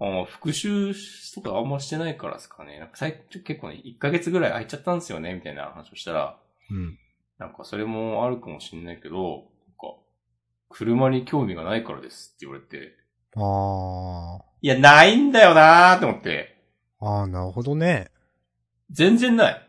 [0.00, 0.94] あ復習
[1.34, 2.78] とかあんましてないからですかね。
[2.78, 6.38] なんか最近結構ね、1ヶ月ぐらい空いちゃったんですよね、みたいな話をしたら、
[6.70, 6.98] うん。
[7.38, 9.40] なんかそれもあるかもしんないけど、なん
[9.76, 9.96] か、
[10.68, 12.92] 車に興味がないからですって言われて、
[13.34, 17.04] あいや、ないんだよなーって思って、ー。
[17.04, 18.11] あー、なるほどね。
[18.92, 19.68] 全然ない。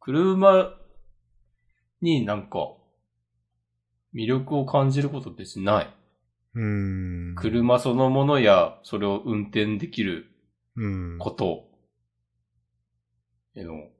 [0.00, 0.74] 車
[2.00, 2.74] になんか、
[4.12, 5.94] 魅力を感じること別にない。
[6.54, 7.34] うーん。
[7.36, 10.26] 車そのものや、それを運転できる
[10.74, 11.18] うん。
[11.18, 11.68] こと
[13.54, 13.90] への、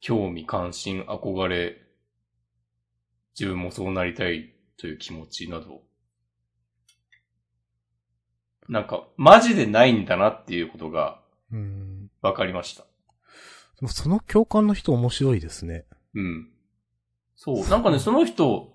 [0.00, 1.76] 興味関心憧れ、
[3.38, 5.87] 自分もそうなりたいという気持ちなど、
[8.68, 11.20] なんか、マジでないんだなっていうことが
[11.52, 12.10] うん。
[12.22, 12.82] 分かりました。
[12.82, 15.86] でもその共感の人面白いですね。
[16.14, 16.50] うん。
[17.36, 17.68] そう。
[17.68, 18.72] なんかね、その人、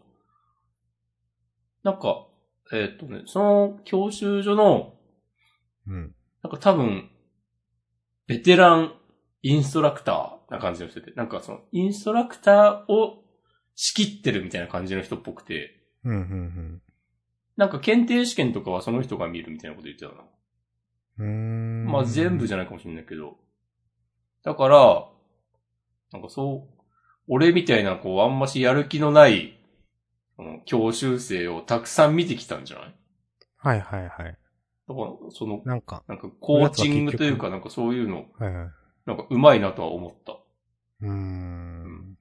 [1.84, 2.28] なんか、
[2.72, 4.94] えーっとね、その教習所の、
[5.88, 6.16] うん。
[6.42, 7.10] なんか多分、
[8.26, 8.94] ベテラン
[9.42, 13.26] インストラクターな感じの人で、なんかその、インストラクターを
[13.76, 16.82] 仕切ってるみたいな感じの人っぽくて、うん、うん、
[17.56, 20.24] なんか検定試験とかはその人が見るみたいなこと言ってたな。
[21.20, 21.86] うん。
[21.86, 23.38] まあ全部じゃないかもしれないけど。
[24.44, 25.08] だから、
[26.12, 26.82] なんかそう、
[27.28, 29.60] 俺みたいなこう、あんましやる気のない、
[30.36, 32.96] その教習生をたくさん見てきたんじゃない？
[33.58, 34.38] はいはいはい。
[34.88, 38.70] だから、その、なんか、なんかコーチングというかなんかそういうの、はいはい。
[39.06, 40.34] なんか上手いなとは思った。
[41.02, 42.18] うーん。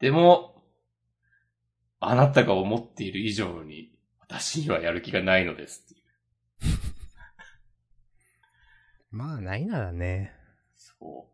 [0.00, 0.62] でも、
[2.00, 3.90] あなたが思っている以上に、
[4.28, 6.76] 私にはやる気がないのですっていう。
[9.16, 10.32] まあ、ないならね。
[10.74, 11.30] そ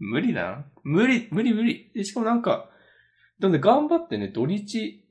[0.00, 0.04] う。
[0.04, 0.66] 無理だな。
[0.82, 1.90] 無理、無理無理。
[1.94, 2.70] でしかもなんか、
[3.38, 5.04] なんで頑張ってね、土日、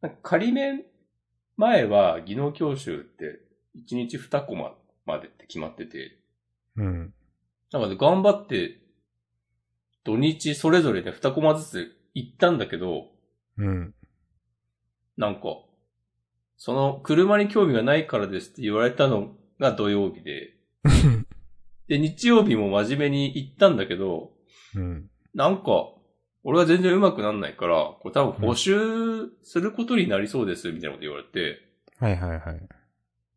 [0.00, 0.84] なんか仮面
[1.56, 3.40] 前は技能教習って
[3.76, 4.74] 1日2コマ
[5.06, 6.18] までって決まってて、
[6.76, 7.14] うん。
[7.72, 8.78] なんかね、頑張って、
[10.04, 13.10] 土日それぞれで2コマずつ行ったんだけど、
[13.56, 13.94] うん。
[15.16, 15.40] なんか、
[16.64, 20.54] その車に興味がないからですって言われたのが土曜日で、
[21.88, 24.30] で、日曜日も真面目に行ったんだけど、
[24.76, 25.10] うん。
[25.34, 25.92] なんか、
[26.44, 31.58] 俺は全然上手くなんないから、これ多分補修することになりそうです、みたいなこと言われて、
[31.98, 32.68] はいはいはい。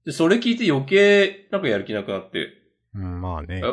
[0.06, 2.50] で、それ聞いて余計、なんかやる気なくなって、
[2.94, 3.64] うん、まあね。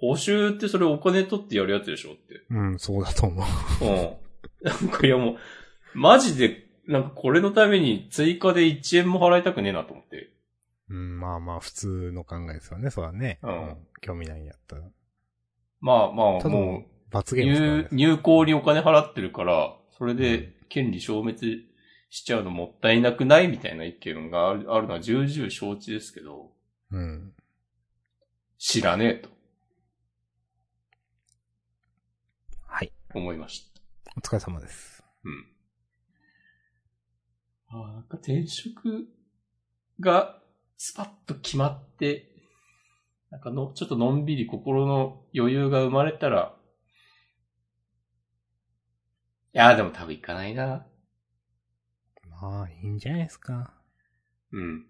[0.00, 2.44] 補修ってそれお金取ってやるやつでしょって。
[2.50, 3.42] うん、そうだと思
[3.80, 3.84] う。
[3.86, 3.90] うん。
[4.62, 5.36] なんかいやもう、
[5.94, 10.30] マジで、なんかこれのために追加で1円も払いたくねえなと思って。
[10.88, 13.38] うん、まあまあ、普通の考えですよね、そらね。
[13.42, 14.82] うん興味ないんやったら。
[15.80, 17.88] まあまあ、ただもう、罰ゲームですから入ね。
[17.92, 21.68] 入校にお金払ってるから、それで権利消滅
[22.10, 26.52] しちゃうのもったいなくないみたいな意見があるあるのは重々承知ですけど、
[26.90, 27.32] うん。
[28.56, 29.28] 知らねえと
[32.66, 32.92] はい。
[33.14, 33.70] 思いまし
[34.04, 34.12] た。
[34.16, 35.04] お疲れ様です。
[35.24, 35.57] うん。
[37.70, 39.08] ああ、なんか転職
[40.00, 40.40] が
[40.76, 42.30] スパッと決まって、
[43.30, 46.54] なんかの、ちょっとのんびり心の余裕が生まれたら、
[49.54, 50.86] いや、でも多分行かないな。
[52.40, 53.74] まあ、いいんじゃないですか。
[54.52, 54.86] うん。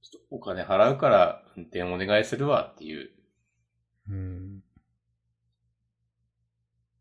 [0.00, 3.10] ちょっとお金払うから運転お願いするわっていう。
[4.08, 4.62] うん。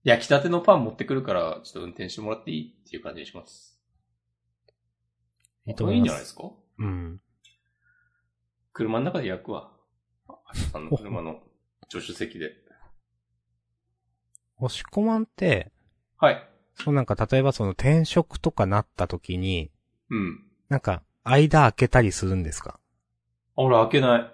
[0.03, 3.76] 焼きたてのパン持ってくるから、ちょっと運転してもらっていいっていう感じにします。
[5.67, 6.43] いいとこれいいんじゃないですか？
[6.43, 6.49] か
[6.79, 7.21] うん。
[8.73, 9.71] 車の中で焼くわ。
[10.73, 11.41] あの車の
[11.89, 12.51] 助手席で。
[14.59, 15.71] 押し込まんって、
[16.17, 16.47] はい。
[16.75, 19.71] そうなんか例えばその転職とかなった時に、
[20.09, 20.43] うん。
[20.69, 22.79] なんか、間開けたりするんですか？
[23.55, 24.33] あ俺開けない。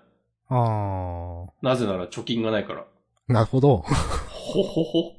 [0.49, 2.85] あなぜなら貯金がないから。
[3.29, 3.33] ー。
[3.33, 3.77] なるほど。
[3.77, 5.11] ほほほ。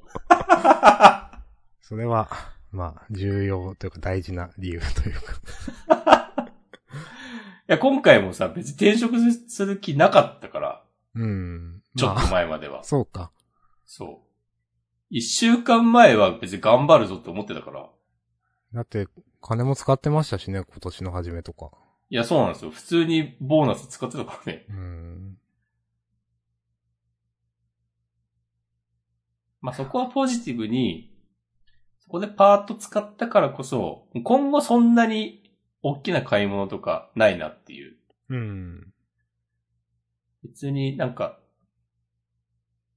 [1.81, 2.29] それは、
[2.75, 5.15] まあ、重要というか大事な理由という
[5.87, 6.33] か。
[7.69, 9.17] いや、今回もさ、別に転職
[9.49, 11.83] する気なかったから、うん。
[11.97, 12.83] ちょっとまあ、前までは。
[12.83, 13.31] そうか。
[13.85, 14.29] そう。
[15.09, 17.89] 一週間前は別に頑張るぞって思ってたから。
[18.75, 19.07] だって、
[19.41, 21.71] 金も使ってましたしね、今年の初めとか。
[22.11, 22.73] いや、そうなんですよ。
[22.73, 24.67] 普通にボーナス使ってたからね。
[24.69, 25.39] うん。
[29.61, 31.14] まあ、そこはポジティブに、
[32.05, 35.43] そこでパーッと使ったからこそ、今後そんなに
[35.83, 37.97] 大きな買い物とかないなっていう。
[38.31, 38.93] うん。
[40.43, 41.41] 別になんか、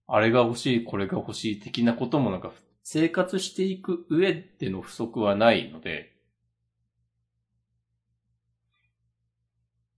[0.07, 2.51] あれが欲しい、これが欲しい的なこともなんか、
[2.83, 6.13] 生活していく上での不足はないので、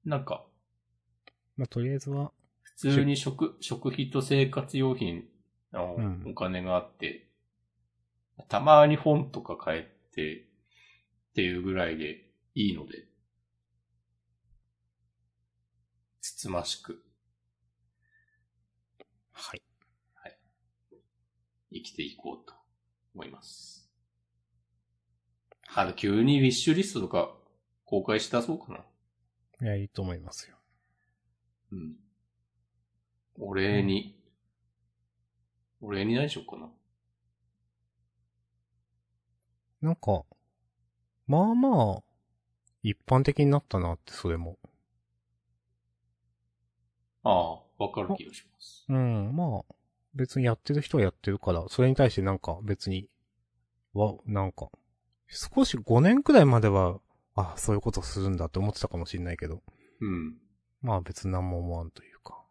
[0.05, 0.45] なんか、
[1.55, 2.31] まあ、とりあえずは、
[2.61, 5.25] 普通に食、食費と生活用品
[5.71, 7.28] のうんお金があって、
[8.47, 12.25] たまに本とか買えてっていうぐらいで
[12.55, 13.05] いいので、
[16.21, 17.03] つつましく
[19.39, 19.61] はい。
[21.71, 22.53] 生きていこうと
[23.13, 23.89] 思います。
[25.73, 27.31] あの、急にウィッシュリストとか
[27.85, 28.79] 公開して出そうかな。
[29.61, 30.57] いや、いいと思いますよ。
[31.71, 31.95] うん。
[33.37, 34.19] お礼に、
[35.79, 36.69] お礼に何しようかな。
[39.81, 40.23] なんか、
[41.27, 42.03] まあまあ、
[42.83, 44.57] 一般的になったなって、それも。
[47.23, 48.85] ああ、わかる気がします。
[48.89, 49.75] うん、まあ、
[50.13, 53.07] 別にやってる人はやってるから、それに対してなんか別に、
[53.93, 54.69] わ、なんか、
[55.27, 56.99] 少し5年くらいまでは、
[57.35, 59.61] あ、そういうことするんだって思ってたかもしれないけど、
[60.01, 60.37] うん。
[60.81, 62.43] まあ別に何も思わんというか。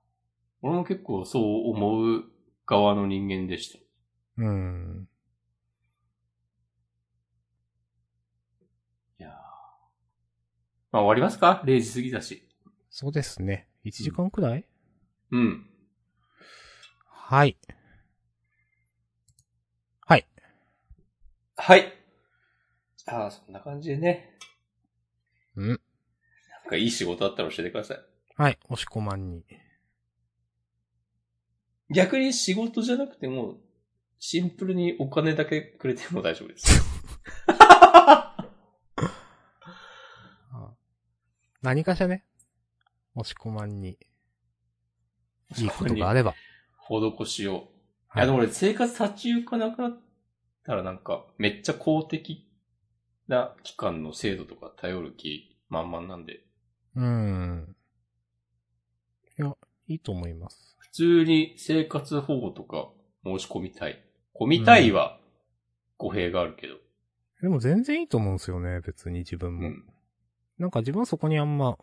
[0.62, 2.24] 俺も結構そう思う
[2.66, 3.78] 側の人間でした。
[4.38, 5.08] うん。
[9.18, 9.32] いやー
[10.90, 12.48] まあ終わりますか ?0 時過ぎだし。
[12.90, 13.68] そうですね。
[13.84, 14.64] 1時間くらい、
[15.30, 15.66] うん。
[17.06, 17.56] はい。
[20.00, 20.26] はい。
[21.56, 21.92] はい。
[23.06, 24.38] ああ、そんな感じでね。
[25.56, 25.68] うん。
[25.68, 25.78] なん
[26.70, 27.98] かいい仕事あったら教えてください。
[28.36, 28.58] はい。
[28.68, 29.44] 押し込まんに。
[31.90, 33.58] 逆に仕事じゃなくても、
[34.18, 36.87] シンプルにお金だけくれても大丈夫です。
[41.62, 42.24] 何かしらね。
[43.14, 43.98] 押し込まんに。
[45.58, 46.34] いいことがあれば。
[46.88, 47.52] 施しを。
[47.52, 47.54] い
[48.08, 50.00] はいや、でも俺生活立ち行かなくなっ
[50.64, 52.48] たらなんか、めっちゃ公的
[53.26, 56.40] な機関の制度とか頼る気満々なんで。
[56.94, 57.76] うん。
[59.88, 60.76] いいと思います。
[60.78, 62.88] 普通に生活保護とか
[63.24, 64.04] 申し込みたい。
[64.38, 65.18] 込みたいは
[65.96, 66.74] 語弊があるけど。
[67.40, 69.68] でも全然いいと思うんですよね、別に自分も。
[69.68, 69.84] うん。
[70.58, 71.78] なんか自分はそこにあんま、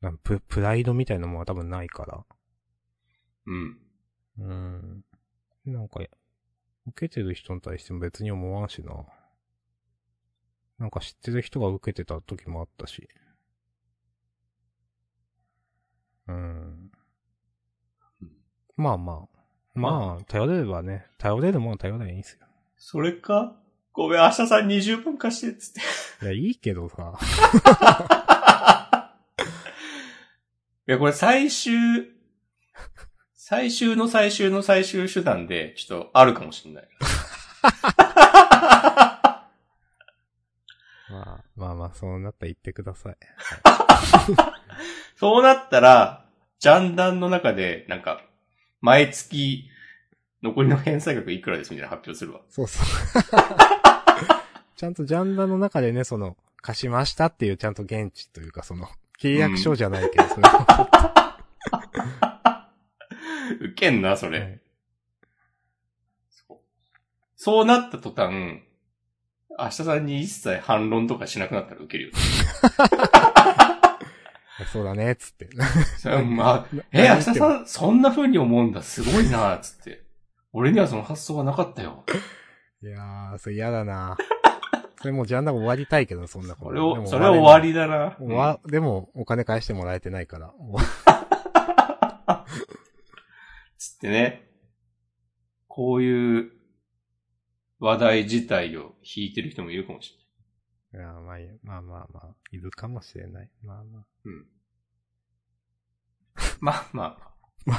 [0.00, 2.24] なんププライドみたいなものは多分ないから。
[3.46, 3.78] うん。
[4.38, 5.04] うん。
[5.66, 6.00] なんか、
[6.86, 8.92] 受けてる人に対しても別に思わんしな。
[10.78, 13.08] なんか知ってる人が受けてた時もあったし。
[16.28, 16.90] うん。
[18.76, 19.28] まあまあ。
[19.74, 22.46] まあ、頼れればね、頼れるものは頼ればいいんですよ。
[22.76, 23.56] それか
[23.94, 25.80] ごめん、明日さん20分貸して、つって。
[26.24, 27.12] いや、いいけどさ。
[30.88, 32.10] いや、これ最終、
[33.34, 36.88] 最終の最終の最終手段で、ちょっとあるかもしれない。
[41.08, 43.16] まあ、まあまあ、そうなったら言ってください。
[45.14, 46.26] そうなったら、
[46.58, 48.22] ジャンダンの中で、なんか、
[48.80, 49.70] 毎月、
[50.42, 52.40] 残りの返済額いくらですみたいな発表するわ。
[52.48, 52.86] そうそう。
[54.84, 58.86] ちゃんとジャンダの中でね、その、貸しましたっていうちゃんと現地というか、その、
[59.18, 60.48] 契約書じゃないけど、その
[63.62, 64.40] ウケんな、それ。
[64.40, 64.60] はい
[66.28, 66.58] そう
[67.34, 68.62] そうなった途端、
[69.58, 72.18] 明日さんに一切反論とかしなくなったらウケるよね。
[74.70, 75.48] そうだね、つって。
[76.26, 80.04] まあ、 え、明日さん、そんな風に思うんだ、すごいな、つって。
[80.52, 82.04] 俺にはその発想がなかったよ。
[82.82, 84.18] いやー、それ嫌だな
[85.04, 86.94] それもうジャンダン終わりたいけど、そんなこと。
[86.94, 88.16] それそれは終わりりだな。
[88.18, 90.54] 終わ、でも、お金返してもらえてないから。
[93.76, 94.48] つってね。
[95.68, 96.52] こういう
[97.80, 100.18] 話題自体を引いてる人もいるかもし
[100.92, 101.06] れない。
[101.12, 103.50] いやまあいい、まあまあまあ、いるかもしれない。
[103.62, 104.06] まあまあ。
[104.24, 104.46] うん。
[106.60, 107.34] まあまあ、
[107.66, 107.78] まあ、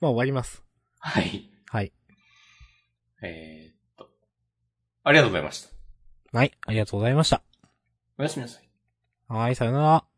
[0.00, 0.64] まあ終わります。
[0.98, 1.48] はい。
[1.68, 1.92] はい。
[3.22, 4.10] えー、っと。
[5.04, 5.75] ありがとうございました。
[6.36, 7.40] はい、ありがとうございました。
[8.18, 8.68] おやすみなさい。
[9.26, 10.15] はい、さよなら。